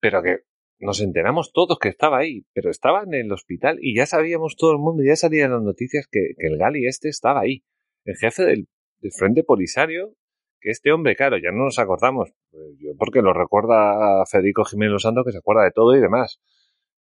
[0.00, 0.40] pero que
[0.82, 4.72] nos enteramos todos que estaba ahí, pero estaba en el hospital y ya sabíamos todo
[4.72, 7.62] el mundo, ya salían las noticias que, el Gali este estaba ahí.
[8.04, 8.68] El jefe del,
[9.16, 10.14] Frente Polisario
[10.60, 15.02] que este hombre, claro, ya no nos acordamos, pues yo porque lo recuerda Federico Jiménez
[15.02, 16.40] Santos que se acuerda de todo y demás.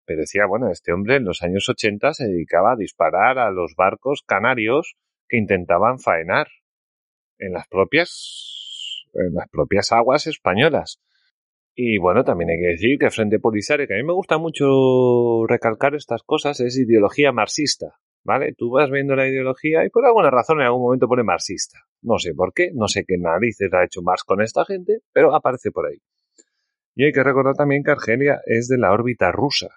[0.06, 3.76] Pero decía, bueno, este hombre en los años 80 se dedicaba a disparar a los
[3.76, 4.96] barcos canarios
[5.32, 6.48] que intentaban faenar
[7.40, 11.02] en las propias, en las propias aguas españolas.
[11.74, 15.48] Y bueno, también hay que decir que Frente Polisario, que a mí me gusta mucho
[15.48, 17.96] recalcar estas cosas, es ideología marxista.
[18.24, 18.54] ¿Vale?
[18.56, 21.80] Tú vas viendo la ideología y por alguna razón en algún momento pone marxista.
[22.04, 25.34] No sé por qué, no sé qué narices ha hecho Marx con esta gente, pero
[25.34, 25.98] aparece por ahí.
[26.94, 29.70] Y hay que recordar también que Argelia es de la órbita rusa.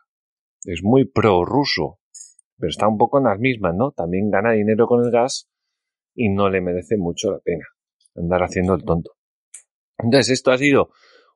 [0.64, 2.00] Es muy pro-ruso,
[2.58, 3.92] pero está un poco en las mismas, ¿no?
[3.92, 5.48] También gana dinero con el gas
[6.14, 7.64] y no le merece mucho la pena
[8.14, 9.12] andar haciendo el tonto.
[9.98, 10.90] Entonces, esto ha sido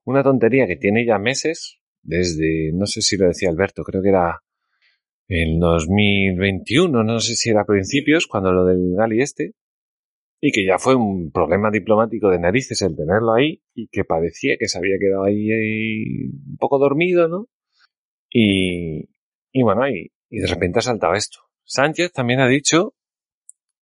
[0.04, 4.08] una tontería que tiene ya meses, desde, no sé si lo decía Alberto, creo que
[4.10, 4.40] era
[5.28, 9.54] en 2021, no sé si era a principios, cuando lo del Gali este,
[10.40, 14.56] y que ya fue un problema diplomático de narices el tenerlo ahí, y que parecía
[14.58, 15.50] que se había quedado ahí,
[16.30, 17.48] un poco dormido, ¿no?
[18.30, 19.08] Y,
[19.52, 21.40] y bueno, y, y de repente ha saltado esto.
[21.64, 22.94] Sánchez también ha dicho,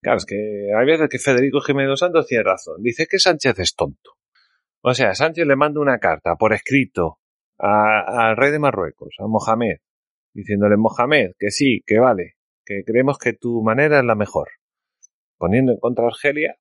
[0.00, 3.74] claro, es que hay veces que Federico Jiménez Santos tiene razón, dice que Sánchez es
[3.74, 4.12] tonto.
[4.82, 7.18] O sea, Sánchez le manda una carta por escrito
[7.58, 9.78] al rey de Marruecos, a Mohamed,
[10.34, 14.48] diciéndole Mohamed que sí, que vale, que creemos que tu manera es la mejor,
[15.38, 16.56] poniendo en contra a Argelia,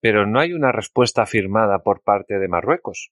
[0.00, 3.10] pero no hay una respuesta firmada por parte de Marruecos.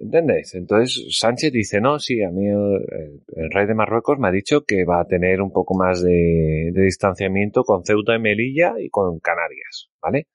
[0.00, 0.54] ¿Entendéis?
[0.54, 4.86] Entonces Sánchez dice, no, sí, a mí el, rey de Marruecos me ha dicho que
[4.86, 9.90] va a tener un poco más de, distanciamiento con Ceuta y Melilla y con Canarias,
[10.00, 10.26] ¿vale?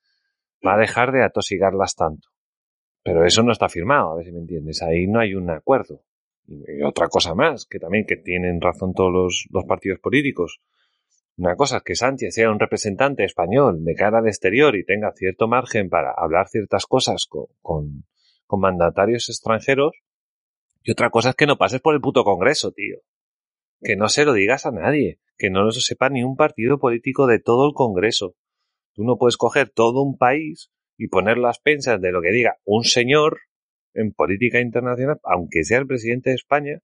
[0.65, 2.29] Va a dejar de atosigarlas tanto.
[3.03, 4.83] Pero eso no está firmado, a ver si me entiendes.
[4.83, 6.03] Ahí no hay un acuerdo.
[6.47, 10.61] Y otra cosa más, que también que tienen razón todos los, partidos políticos.
[11.37, 15.11] Una cosa es que Sánchez sea un representante español de cara al exterior y tenga
[15.11, 18.05] cierto margen para hablar ciertas cosas con, con,
[18.45, 19.91] con, mandatarios extranjeros.
[20.83, 22.97] Y otra cosa es que no pases por el puto Congreso, tío.
[23.81, 25.19] Que no se lo digas a nadie.
[25.37, 28.35] Que no lo sepa ni un partido político de todo el Congreso.
[28.93, 32.57] Tú no puedes coger todo un país y poner las pensas de lo que diga
[32.63, 33.39] un señor
[33.93, 36.79] en política internacional, aunque sea el presidente de España,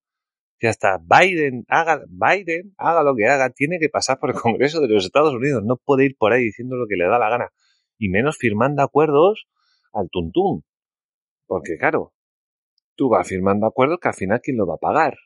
[0.57, 4.79] que hasta Biden haga, Biden haga lo que haga, tiene que pasar por el Congreso
[4.79, 7.29] de los Estados Unidos, no puede ir por ahí diciendo lo que le da la
[7.29, 7.49] gana,
[7.97, 9.47] y menos firmando acuerdos
[9.93, 10.63] al tuntún.
[11.51, 12.13] Porque claro,
[12.95, 15.17] tú vas firmando acuerdos que al final quién lo va a pagar.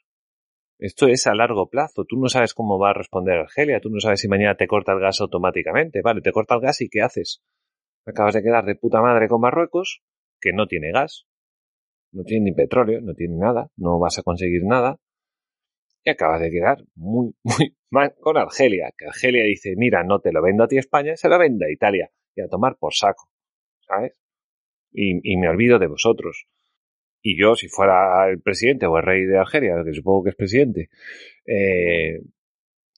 [0.80, 2.04] Esto es a largo plazo.
[2.06, 3.80] Tú no sabes cómo va a responder Argelia.
[3.80, 6.02] Tú no sabes si mañana te corta el gas automáticamente.
[6.02, 7.44] Vale, te corta el gas y ¿qué haces?
[8.08, 10.02] Acabas de quedar de puta madre con Marruecos,
[10.42, 11.28] que no tiene gas
[12.16, 14.98] no tiene ni petróleo, no tiene nada, no vas a conseguir nada.
[16.04, 20.32] Y acabas de quedar muy, muy mal con Argelia, que Argelia dice, mira, no te
[20.32, 23.30] lo vendo a ti España, se lo vende a Italia, y a tomar por saco,
[23.82, 24.25] ¿sabes?
[24.96, 26.48] Y, y me olvido de vosotros.
[27.22, 30.36] Y yo, si fuera el presidente o el rey de Argelia, que supongo que es
[30.36, 30.90] presidente,
[31.46, 32.22] eh,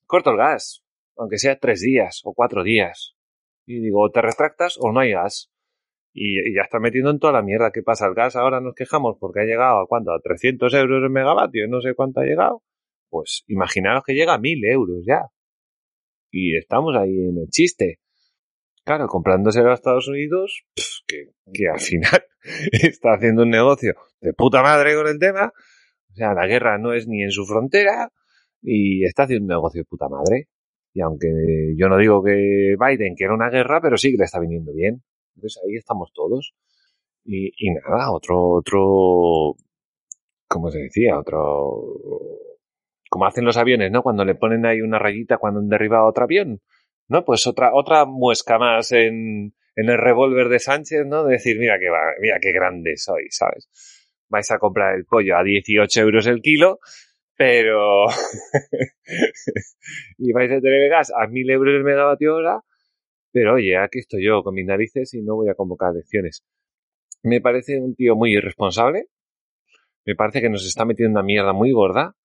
[0.06, 0.84] corto el gas,
[1.16, 3.16] aunque sea tres días o cuatro días.
[3.66, 5.50] Y digo, te retractas o no hay gas
[6.20, 8.36] y, ya está metiendo en toda la mierda que pasa el gas.
[8.36, 11.94] Ahora nos quejamos porque ha llegado a cuánto, a 300 euros el megavatio, no sé
[11.94, 12.64] cuánto ha llegado.
[13.10, 15.28] Pues imaginaros que llega a mil euros ya.
[16.32, 18.00] Y estamos ahí en el chiste.
[18.88, 20.64] Claro, comprándose a Estados Unidos,
[21.06, 22.24] que, que al final
[22.72, 25.52] está haciendo un negocio de puta madre con el tema.
[26.10, 28.14] O sea, la guerra no es ni en su frontera
[28.62, 30.48] y está haciendo un negocio de puta madre.
[30.94, 31.28] Y aunque
[31.76, 35.04] yo no digo que Biden quiera una guerra, pero sí que le está viniendo bien.
[35.36, 36.54] Entonces ahí estamos todos.
[37.26, 39.58] Y, y nada, otro, otro,
[40.48, 41.20] ¿cómo se decía?
[41.20, 41.90] Otro,
[43.10, 44.02] como hacen los aviones, ¿no?
[44.02, 46.62] Cuando le ponen ahí una rayita cuando han derribado otro avión.
[47.10, 47.24] ¿No?
[47.24, 51.24] Pues otra, otra muesca más en, en el revólver de Sánchez, ¿no?
[51.24, 53.70] De decir, mira va, mira qué grande soy, ¿sabes?
[54.28, 56.80] Vais a comprar el pollo a 18 euros el kilo,
[57.38, 58.08] pero
[60.18, 62.62] y vais a tener gas a 1000 euros el megavatio hora,
[63.32, 66.44] pero oye, aquí estoy yo con mis narices y no voy a convocar elecciones.
[67.22, 69.10] Me parece un tío muy irresponsable,
[70.06, 72.16] me parece que nos está metiendo una mierda muy gorda,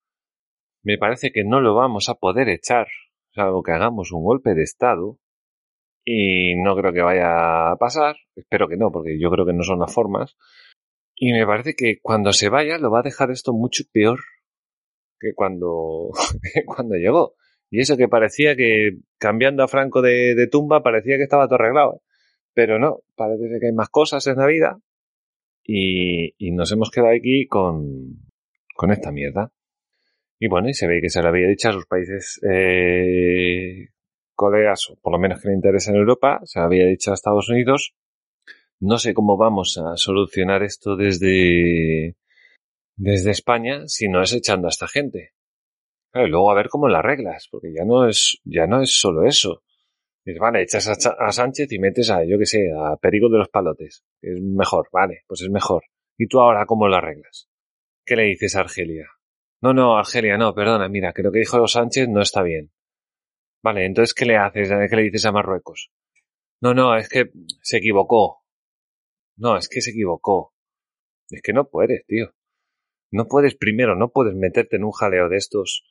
[0.83, 2.89] me parece que no lo vamos a poder echar,
[3.35, 5.19] salvo que hagamos un golpe de Estado,
[6.05, 9.63] y no creo que vaya a pasar, espero que no, porque yo creo que no
[9.63, 10.37] son las formas,
[11.15, 14.21] y me parece que cuando se vaya lo va a dejar esto mucho peor
[15.21, 16.11] que cuando,
[16.67, 17.35] cuando llegó.
[17.71, 21.55] Y eso que parecía que cambiando a Franco de, de tumba parecía que estaba todo
[21.55, 22.03] arreglado.
[22.55, 24.79] Pero no, parece que hay más cosas en la vida
[25.65, 28.21] y, y nos hemos quedado aquí con,
[28.75, 29.53] con esta mierda.
[30.45, 33.91] Y bueno, y se ve que se lo había dicho a sus países eh,
[34.35, 37.15] colegas, o por lo menos que le interesa en Europa, se lo había dicho a
[37.15, 37.95] Estados Unidos.
[38.81, 42.17] No sé cómo vamos a solucionar esto desde,
[42.97, 45.31] desde España si no es echando a esta gente.
[46.11, 49.25] Claro, luego a ver cómo las reglas, porque ya no es, ya no es solo
[49.25, 49.63] eso.
[50.25, 53.39] Dices, vale, echas a, a, Sánchez y metes a, yo que sé, a Perico de
[53.39, 54.03] los Palotes.
[54.21, 55.85] Es mejor, vale, pues es mejor.
[56.19, 57.49] ¿Y tú ahora cómo las reglas?
[58.05, 59.07] ¿Qué le dices a Argelia?
[59.63, 62.73] No, no, Argelia, no, perdona, mira, que lo que dijo Sánchez no está bien.
[63.63, 64.69] Vale, entonces, ¿qué le haces?
[64.91, 65.93] ¿Qué le dices a Marruecos?
[66.61, 68.43] No, no, es que se equivocó.
[69.37, 70.53] No, es que se equivocó.
[71.31, 72.35] Es que no puedes, tío.
[73.13, 75.85] No puedes, primero, no puedes meterte en un jaleo de estos.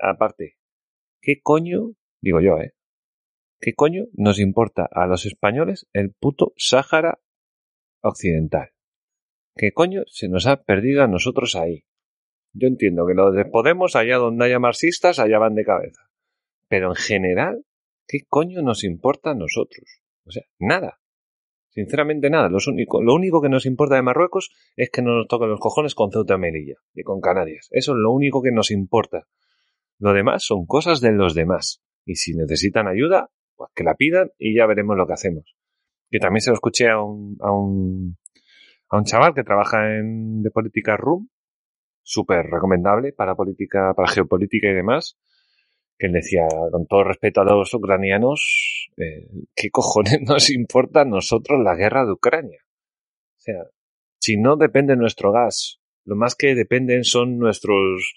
[0.00, 0.56] Aparte,
[1.20, 2.74] ¿qué coño, digo yo, eh?
[3.60, 7.20] ¿Qué coño nos importa a los españoles el puto Sáhara
[8.02, 8.70] Occidental?
[9.54, 11.84] ¿Qué coño se nos ha perdido a nosotros ahí?
[12.58, 16.02] Yo entiendo que los de Podemos, allá donde haya marxistas, allá van de cabeza.
[16.68, 17.64] Pero en general,
[18.06, 20.02] ¿qué coño nos importa a nosotros?
[20.24, 20.98] O sea, nada.
[21.68, 22.48] Sinceramente nada.
[22.48, 25.60] Lo único, lo único que nos importa de Marruecos es que no nos toquen los
[25.60, 27.68] cojones con Ceuta y Melilla y con Canarias.
[27.70, 29.28] Eso es lo único que nos importa.
[29.98, 31.80] Lo demás son cosas de los demás.
[32.04, 35.56] Y si necesitan ayuda, pues que la pidan y ya veremos lo que hacemos.
[36.10, 38.16] Que también se lo escuché a un, a un,
[38.88, 41.28] a un chaval que trabaja en de política RUM,
[42.08, 45.18] súper recomendable para política, para geopolítica y demás,
[45.98, 51.04] que él decía, con todo respeto a los ucranianos, eh, ¿qué cojones nos importa a
[51.04, 52.60] nosotros la guerra de Ucrania?
[52.64, 53.62] O sea,
[54.18, 58.14] si no depende nuestro gas, lo más que dependen son nuestros,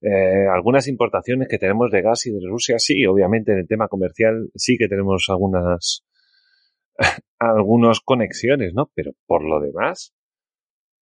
[0.00, 3.86] eh, algunas importaciones que tenemos de gas y de Rusia, sí, obviamente en el tema
[3.86, 6.04] comercial sí que tenemos algunas,
[7.38, 8.90] algunas conexiones, ¿no?
[8.96, 10.12] Pero por lo demás,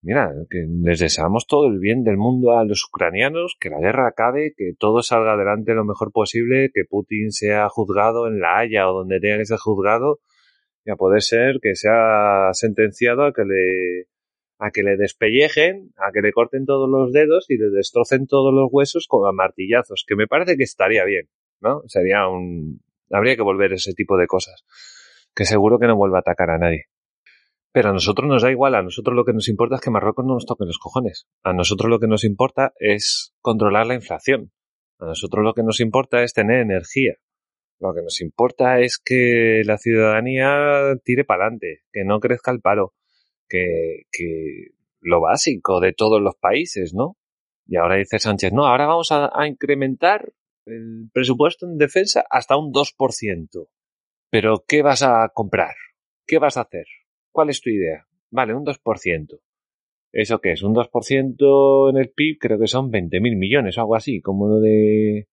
[0.01, 4.07] mira, que les deseamos todo el bien del mundo a los ucranianos, que la guerra
[4.07, 8.89] acabe, que todo salga adelante lo mejor posible, que Putin sea juzgado en La Haya
[8.89, 10.19] o donde tenga que ser juzgado,
[10.85, 14.07] y a poder ser que sea sentenciado a que le
[14.59, 18.51] a que le despellejen, a que le corten todos los dedos y le destrocen todos
[18.51, 21.29] los huesos con martillazos, que me parece que estaría bien,
[21.61, 21.83] ¿no?
[21.85, 22.81] Sería un
[23.11, 24.65] habría que volver ese tipo de cosas,
[25.35, 26.85] que seguro que no vuelva a atacar a nadie.
[27.77, 30.25] Pero a nosotros nos da igual, a nosotros lo que nos importa es que Marruecos
[30.25, 31.27] no nos toque los cojones.
[31.43, 34.51] A nosotros lo que nos importa es controlar la inflación.
[34.97, 37.17] A nosotros lo que nos importa es tener energía.
[37.79, 42.61] Lo que nos importa es que la ciudadanía tire para adelante, que no crezca el
[42.61, 42.95] paro,
[43.47, 44.69] que, que
[44.99, 47.15] lo básico de todos los países, ¿no?
[47.67, 50.33] Y ahora dice Sánchez, no, ahora vamos a, a incrementar
[50.65, 53.69] el presupuesto en defensa hasta un 2%.
[54.31, 55.75] Pero, ¿qué vas a comprar?
[56.25, 56.87] ¿Qué vas a hacer?
[57.37, 58.03] ¿Cuál es tu idea?
[58.31, 59.39] Vale, un 2%.
[60.11, 60.63] ¿Eso qué es?
[60.63, 64.59] Un 2% en el PIB creo que son 20.000 millones o algo así, como lo
[64.59, 65.27] de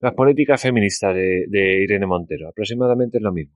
[0.00, 2.48] las políticas feministas de, Irene Montero.
[2.48, 3.54] Aproximadamente es lo mismo.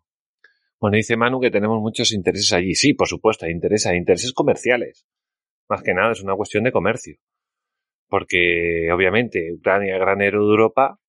[0.79, 2.75] Bueno, dice Manu que tenemos muchos intereses allí.
[2.75, 5.07] Sí, por supuesto, hay intereses, hay intereses comerciales.
[5.67, 7.17] Más que nada es una cuestión de comercio.
[8.11, 11.01] Porque, obviamente, Ucrania es granero de Europa,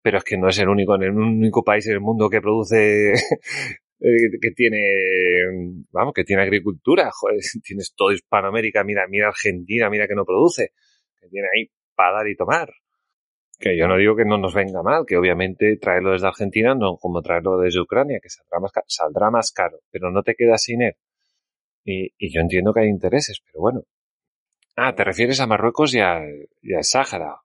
[0.00, 3.12] pero es que no es el único, el único país en el mundo que produce
[4.04, 4.82] eh, que tiene,
[5.90, 10.72] vamos, que tiene agricultura, joder, tienes todo Hispanoamérica, mira, mira Argentina, mira que no produce,
[11.18, 12.70] que tiene ahí para dar y tomar.
[13.58, 16.98] Que yo no digo que no nos venga mal, que obviamente traerlo desde Argentina no
[16.98, 20.82] como traerlo desde Ucrania, que saldrá más, saldrá más caro, pero no te quedas sin
[20.82, 20.96] él.
[21.86, 23.84] Y, yo entiendo que hay intereses, pero bueno.
[24.76, 27.36] Ah, te refieres a Marruecos y al, y al Sáhara.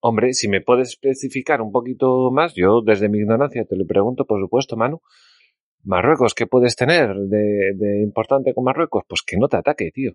[0.00, 4.26] Hombre, si me puedes especificar un poquito más, yo desde mi ignorancia te lo pregunto,
[4.26, 5.00] por supuesto, Manu.
[5.84, 9.04] Marruecos, ¿qué puedes tener de, de importante con Marruecos?
[9.08, 10.12] Pues que no te ataque, tío.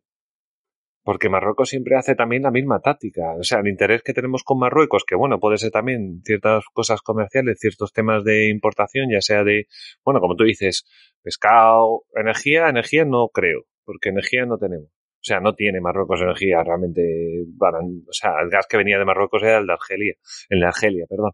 [1.04, 3.36] Porque Marruecos siempre hace también la misma táctica.
[3.40, 7.02] O sea, el interés que tenemos con Marruecos, que bueno, puede ser también ciertas cosas
[7.02, 9.68] comerciales, ciertos temas de importación, ya sea de,
[10.04, 10.84] bueno, como tú dices,
[11.22, 14.88] pescado, energía, energía no creo, porque energía no tenemos.
[14.88, 19.44] O sea, no tiene Marruecos energía realmente o sea, el gas que venía de Marruecos
[19.44, 20.14] era el de Argelia,
[20.50, 21.32] el de Argelia, perdón.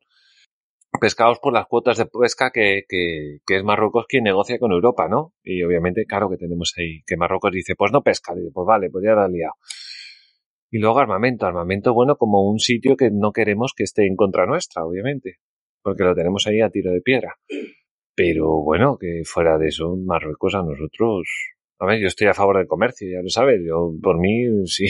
[0.99, 5.07] Pescados por las cuotas de pesca que, que, que es Marruecos quien negocia con Europa,
[5.07, 5.33] ¿no?
[5.43, 8.89] Y obviamente, claro que tenemos ahí, que Marruecos dice, pues no pesca, dice, pues vale,
[8.89, 9.53] pues ya la ha liado.
[10.69, 14.45] Y luego armamento, armamento bueno como un sitio que no queremos que esté en contra
[14.45, 15.39] nuestra, obviamente,
[15.81, 17.35] porque lo tenemos ahí a tiro de piedra.
[18.15, 21.27] Pero bueno, que fuera de eso, Marruecos a nosotros
[21.81, 23.59] a ver, yo estoy a favor del comercio, ya lo sabes.
[23.65, 24.85] Yo, por mí, si,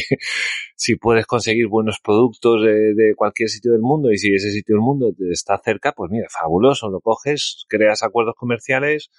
[0.76, 4.76] si puedes conseguir buenos productos de, de, cualquier sitio del mundo y si ese sitio
[4.76, 9.10] del mundo te está cerca, pues mira, fabuloso, lo coges, creas acuerdos comerciales,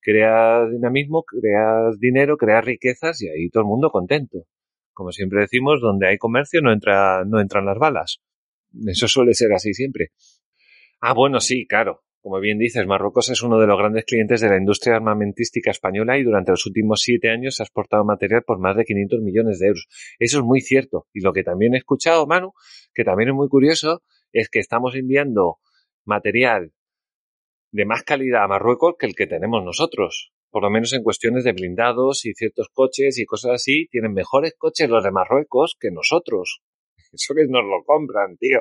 [0.00, 4.44] creas dinamismo, creas dinero, creas riquezas y ahí todo el mundo contento.
[4.92, 8.20] Como siempre decimos, donde hay comercio no entra, no entran las balas.
[8.86, 10.10] Eso suele ser así siempre.
[11.00, 12.02] Ah, bueno, sí, claro.
[12.24, 16.16] Como bien dices, Marruecos es uno de los grandes clientes de la industria armamentística española
[16.16, 19.66] y durante los últimos siete años ha exportado material por más de 500 millones de
[19.66, 19.86] euros.
[20.18, 21.06] Eso es muy cierto.
[21.12, 22.54] Y lo que también he escuchado, Manu,
[22.94, 24.00] que también es muy curioso,
[24.32, 25.58] es que estamos enviando
[26.06, 26.72] material
[27.72, 30.32] de más calidad a Marruecos que el que tenemos nosotros.
[30.48, 34.54] Por lo menos en cuestiones de blindados y ciertos coches y cosas así, tienen mejores
[34.56, 36.62] coches los de Marruecos que nosotros.
[37.12, 38.60] Eso que nos lo compran, tío.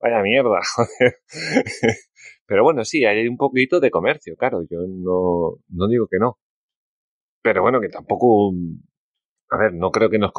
[0.00, 0.60] Vaya mierda.
[2.52, 6.36] Pero bueno, sí, hay un poquito de comercio, claro, yo no, no digo que no.
[7.40, 8.52] Pero bueno, que tampoco,
[9.48, 10.32] a ver, no creo que nos,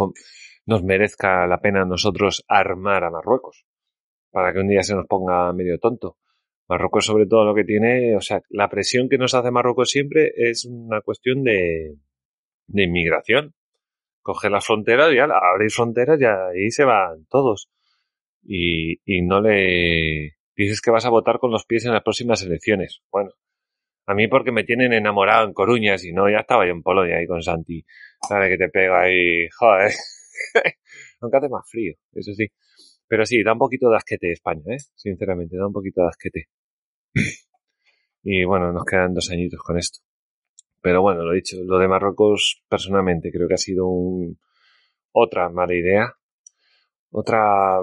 [0.67, 3.65] nos merezca la pena nosotros armar a Marruecos
[4.29, 6.17] para que un día se nos ponga medio tonto.
[6.69, 10.33] Marruecos sobre todo lo que tiene, o sea, la presión que nos hace Marruecos siempre
[10.35, 11.95] es una cuestión de,
[12.67, 13.55] de inmigración.
[14.21, 17.71] Coger las fronteras, ya abrir fronteras, ya ahí se van todos.
[18.43, 22.43] Y, y no le, Dices que vas a votar con los pies en las próximas
[22.43, 23.01] elecciones.
[23.11, 23.31] Bueno,
[24.05, 27.17] a mí porque me tienen enamorado en Coruña, si no, ya estaba yo en Polonia
[27.17, 27.85] ahí con Santi.
[28.27, 29.91] Sabe que te pega ahí, joder.
[31.21, 32.47] Aunque hace más frío, eso sí.
[33.07, 34.77] Pero sí, da un poquito de asquete España, ¿eh?
[34.95, 36.49] Sinceramente, da un poquito de asquete.
[38.23, 39.99] y bueno, nos quedan dos añitos con esto.
[40.81, 44.37] Pero bueno, lo dicho, lo de Marruecos, personalmente, creo que ha sido un,
[45.13, 46.13] otra mala idea.
[47.11, 47.79] Otra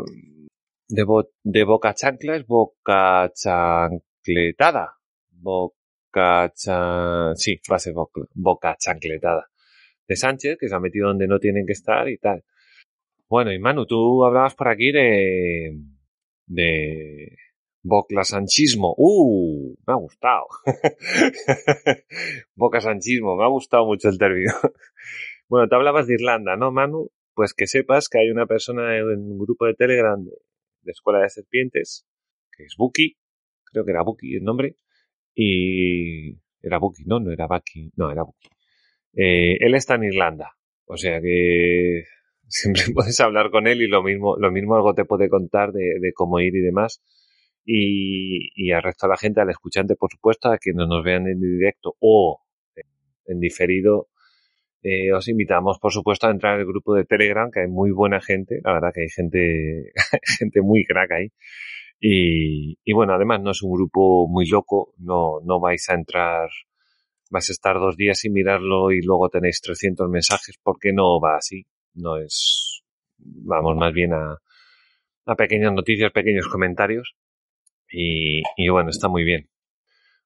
[0.90, 4.96] de, bo, de boca chancla es boca chancletada.
[5.30, 7.36] Boca chan...
[7.36, 9.48] Sí, va a ser boca, boca chancletada.
[10.06, 12.44] De Sánchez, que se ha metido donde no tienen que estar y tal.
[13.28, 15.78] Bueno, y Manu, tú hablabas por aquí de...
[16.46, 17.36] de...
[17.82, 18.94] Boclasanchismo.
[18.98, 19.74] ¡Uh!
[19.86, 20.44] Me ha gustado.
[22.54, 23.36] Bocasanchismo.
[23.36, 24.52] Me ha gustado mucho el término.
[25.48, 27.10] bueno, tú hablabas de Irlanda, ¿no, Manu?
[27.32, 30.22] Pues que sepas que hay una persona en un grupo de Telegram
[30.82, 32.06] de Escuela de Serpientes,
[32.56, 33.16] que es Buki,
[33.64, 34.76] creo que era Buki el nombre,
[35.34, 38.48] y era Buki, no, no era Bucky, no, era Buki.
[39.14, 42.04] Eh, él está en Irlanda, o sea que
[42.48, 45.98] siempre puedes hablar con él y lo mismo, lo mismo algo te puede contar de,
[46.00, 47.02] de cómo ir y demás.
[47.64, 51.28] Y, y, al resto de la gente, al escuchante, por supuesto, a quienes nos vean
[51.28, 52.42] en directo o
[53.26, 54.08] en diferido,
[54.82, 57.90] eh, os invitamos, por supuesto, a entrar en el grupo de Telegram, que hay muy
[57.90, 59.92] buena gente, la verdad que hay gente,
[60.38, 61.28] gente muy crack ahí.
[62.00, 66.48] Y, y, bueno, además no es un grupo muy loco, no, no vais a entrar,
[67.30, 71.36] vais a estar dos días sin mirarlo y luego tenéis 300 mensajes, porque no va
[71.36, 72.82] así, no es,
[73.18, 74.38] vamos más bien a,
[75.26, 77.14] a pequeñas noticias, pequeños comentarios.
[77.92, 79.48] Y, y bueno, está muy bien.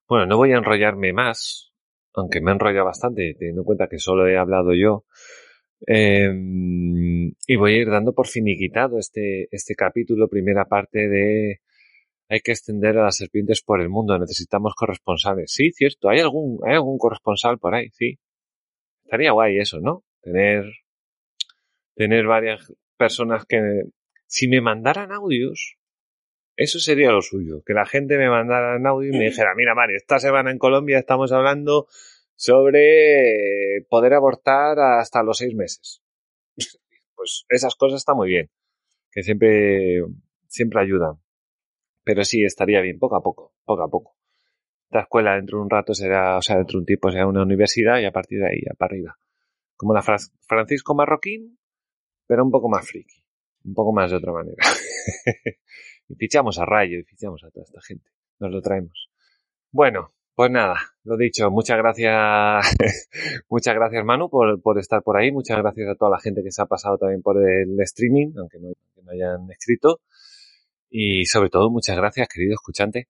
[0.09, 1.74] Bueno, no voy a enrollarme más,
[2.15, 5.05] aunque me enrolla bastante, teniendo en cuenta que solo he hablado yo.
[5.87, 6.31] Eh,
[7.47, 11.61] y voy a ir dando por finiquitado este, este capítulo, primera parte de
[12.29, 15.53] hay que extender a las serpientes por el mundo, necesitamos corresponsales.
[15.53, 18.19] Sí, cierto, hay algún, hay algún corresponsal por ahí, sí.
[19.05, 20.05] Estaría guay eso, ¿no?
[20.23, 20.65] Tener,
[21.95, 23.61] tener varias personas que,
[24.27, 25.77] si me mandaran audios,
[26.57, 29.75] eso sería lo suyo, que la gente me mandara un audio y me dijera, mira
[29.75, 31.89] Mario, esta semana en Colombia estamos hablando
[32.37, 36.03] sobre poder abortar hasta los seis meses.
[37.17, 38.51] Pues esas cosas están muy bien,
[39.13, 40.03] que siempre,
[40.49, 41.15] siempre ayudan.
[42.03, 44.17] Pero sí, estaría bien, poco a poco, poco a poco.
[44.91, 47.45] La escuela dentro de un rato será, o sea, dentro de un tiempo será una
[47.45, 49.17] universidad y a partir de ahí, ya para arriba.
[49.77, 51.57] Como la Francisco Marroquín,
[52.27, 53.25] pero un poco más friki.
[53.65, 54.57] Un poco más de otra manera.
[56.09, 58.11] y fichamos a Rayo y fichamos a toda esta gente.
[58.41, 59.09] Nos lo traemos.
[59.71, 60.75] Bueno, pues nada,
[61.05, 62.75] lo dicho, muchas gracias,
[63.49, 66.51] muchas gracias Manu por, por, estar por ahí, muchas gracias a toda la gente que
[66.51, 68.69] se ha pasado también por el streaming, aunque no,
[69.03, 70.01] no hayan escrito,
[70.91, 73.09] y sobre todo muchas gracias querido escuchante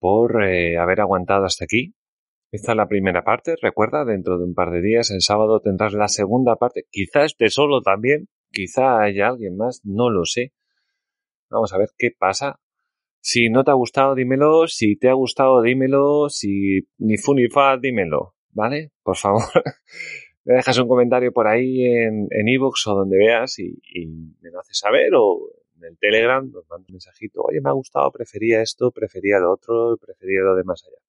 [0.00, 1.94] por eh, haber aguantado hasta aquí.
[2.50, 5.92] Esta es la primera parte, recuerda, dentro de un par de días, el sábado tendrás
[5.92, 10.52] la segunda parte, quizás esté solo también, quizá haya alguien más, no lo sé.
[11.50, 12.60] Vamos a ver qué pasa
[13.28, 14.68] si no te ha gustado, dímelo.
[14.68, 16.28] Si te ha gustado, dímelo.
[16.28, 18.36] Si ni fu ni fa, dímelo.
[18.52, 18.92] ¿Vale?
[19.02, 19.42] Por favor.
[20.44, 23.80] me dejas un comentario por ahí en ebooks o donde veas y,
[24.40, 25.40] me lo haces saber o
[25.76, 27.42] en el Telegram nos manda un mensajito.
[27.42, 31.02] Oye, me ha gustado, prefería esto, prefería lo otro, prefería lo de más allá.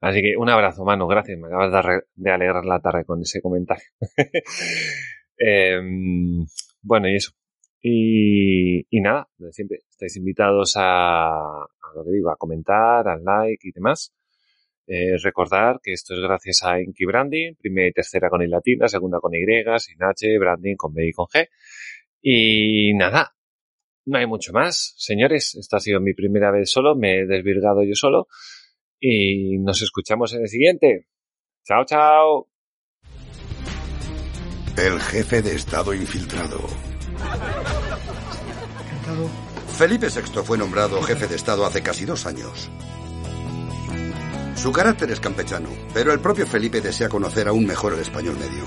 [0.00, 1.08] Así que un abrazo, mano.
[1.08, 1.40] Gracias.
[1.40, 3.88] Me acabas de, alegrar la tarde con ese comentario.
[5.40, 6.46] Em,
[6.82, 7.37] bueno, y eso.
[7.80, 13.68] Y, y nada, siempre estáis invitados a, a, lo que digo, a comentar, al like
[13.68, 14.12] y demás.
[14.86, 18.88] Eh, recordar que esto es gracias a Inky Branding, primera y tercera con I latina,
[18.88, 19.44] segunda con Y,
[19.78, 21.46] sin H, Branding con B y con G.
[22.22, 23.34] Y nada,
[24.06, 24.94] no hay mucho más.
[24.96, 28.28] Señores, esta ha sido mi primera vez solo, me he desvirgado yo solo.
[28.98, 31.06] Y nos escuchamos en el siguiente.
[31.64, 32.48] Chao, chao.
[34.78, 36.87] El jefe de Estado infiltrado.
[39.76, 42.70] Felipe VI fue nombrado jefe de Estado hace casi dos años.
[44.56, 48.64] Su carácter es campechano, pero el propio Felipe desea conocer aún mejor el español medio.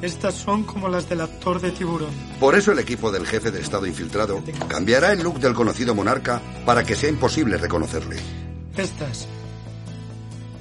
[0.00, 2.10] Estas son como las del actor de tiburón.
[2.40, 6.40] Por eso el equipo del jefe de Estado infiltrado cambiará el look del conocido monarca
[6.64, 8.16] para que sea imposible reconocerle.
[8.76, 9.28] Estas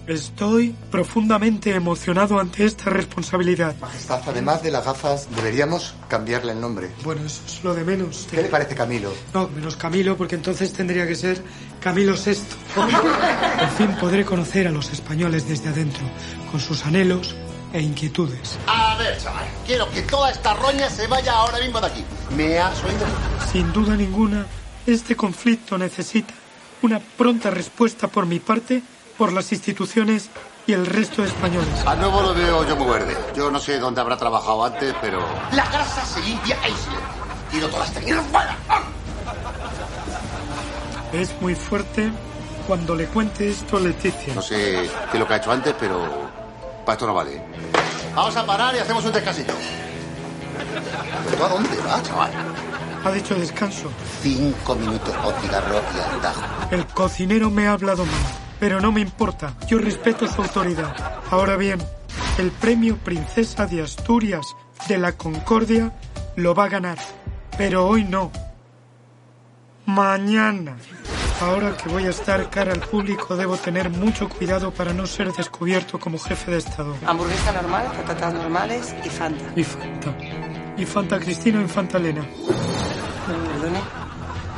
[0.07, 3.75] Estoy profundamente emocionado ante esta responsabilidad.
[3.79, 6.89] Majestad, además de las gafas, deberíamos cambiarle el nombre.
[7.03, 8.27] Bueno, eso es lo de menos.
[8.29, 9.13] ¿Qué le parece Camilo?
[9.33, 11.41] No, menos Camilo, porque entonces tendría que ser
[11.79, 12.35] Camilo VI.
[12.75, 16.03] Por fin podré conocer a los españoles desde adentro,
[16.49, 17.35] con sus anhelos
[17.71, 18.57] e inquietudes.
[18.67, 22.03] A ver, chaval, quiero que toda esta roña se vaya ahora mismo de aquí.
[22.35, 23.05] ¿Me has oído?
[23.51, 24.47] Sin duda ninguna,
[24.87, 26.33] este conflicto necesita
[26.81, 28.81] una pronta respuesta por mi parte
[29.21, 30.31] por las instituciones
[30.65, 31.85] y el resto de españoles.
[31.85, 33.15] A nuevo lo veo yo muy verde.
[33.35, 35.19] Yo no sé dónde habrá trabajado antes, pero...
[35.51, 36.89] La grasa se limpia ahí sí.
[37.51, 38.57] Tiro todas las técnicas fuera.
[41.13, 42.11] Es muy fuerte
[42.65, 44.33] cuando le cuente esto a Leticia.
[44.33, 45.99] No sé qué es lo que ha hecho antes, pero...
[46.83, 47.43] Para esto no vale.
[48.15, 49.53] Vamos a parar y hacemos un descansillo.
[51.29, 52.31] ¿Pero a dónde va, chaval?
[53.05, 53.87] Ha dicho descanso.
[54.23, 56.41] Cinco minutos o cigarro y atajo.
[56.71, 59.55] El cocinero me ha hablado mal pero no me importa.
[59.67, 60.95] Yo respeto su autoridad.
[61.31, 61.79] Ahora bien,
[62.37, 64.45] el premio Princesa de Asturias
[64.87, 65.91] de la Concordia
[66.35, 66.99] lo va a ganar,
[67.57, 68.31] pero hoy no.
[69.87, 70.77] Mañana.
[71.41, 75.33] Ahora que voy a estar cara al público, debo tener mucho cuidado para no ser
[75.33, 76.95] descubierto como jefe de Estado.
[77.07, 79.43] Hamburguesa normal, patatas normales y Fanta.
[79.55, 80.15] Y Fanta.
[80.77, 82.23] Y Fanta Cristina o Fanta Elena.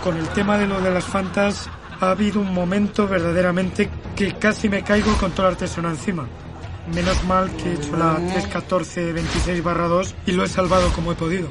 [0.04, 1.70] Con el tema de lo de las Fantas,
[2.04, 6.28] ha habido un momento verdaderamente que casi me caigo con toda la artesana encima.
[6.94, 11.16] Menos mal que he hecho la 31426 barra 2 y lo he salvado como he
[11.16, 11.48] podido.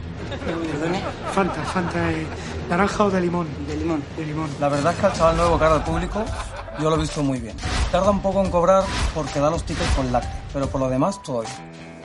[1.33, 2.27] Fanta, Fanta, eh,
[2.69, 3.49] naranja o de limón.
[3.66, 4.03] De limón.
[4.16, 4.51] De limón.
[4.61, 6.23] La verdad es que al chaval nuevo cara al público
[6.79, 7.57] yo lo he visto muy bien.
[7.91, 8.85] Tarda un poco en cobrar
[9.15, 11.53] porque da los tickets con lácteo, pero por lo demás todo bien.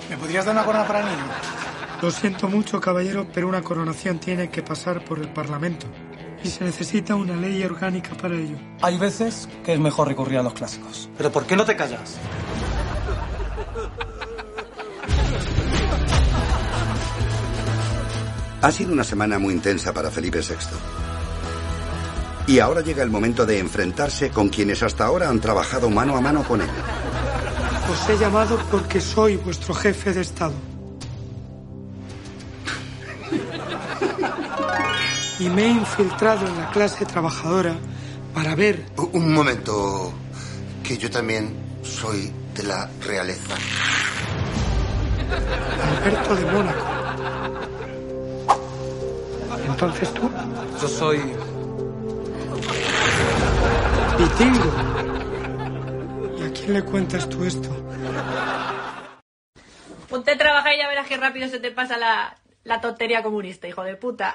[0.10, 1.24] ¿Me podrías dar una corona para niño?
[2.02, 5.88] Lo siento mucho, caballero, pero una coronación tiene que pasar por el Parlamento
[6.44, 8.58] y se necesita una ley orgánica para ello.
[8.82, 11.10] Hay veces que es mejor recurrir a los clásicos.
[11.18, 12.18] ¿Pero por qué no te callas?
[18.62, 20.56] Ha sido una semana muy intensa para Felipe VI.
[22.48, 26.22] Y ahora llega el momento de enfrentarse con quienes hasta ahora han trabajado mano a
[26.22, 26.70] mano con él.
[27.92, 30.77] Os he llamado porque soy vuestro jefe de Estado.
[35.40, 37.76] Y me he infiltrado en la clase trabajadora
[38.34, 38.86] para ver...
[39.14, 40.14] Un momento,
[40.84, 43.56] que yo también soy de la realeza.
[45.82, 46.86] Alberto de Mónaco.
[49.68, 50.30] Entonces tú.
[50.82, 51.18] Yo soy...
[54.18, 54.74] Vitingo.
[56.40, 57.70] ¿Y a quién le cuentas tú esto?
[60.10, 63.68] Ponte a trabajar y ya verás qué rápido se te pasa la, la tontería comunista,
[63.68, 64.26] hijo de puta.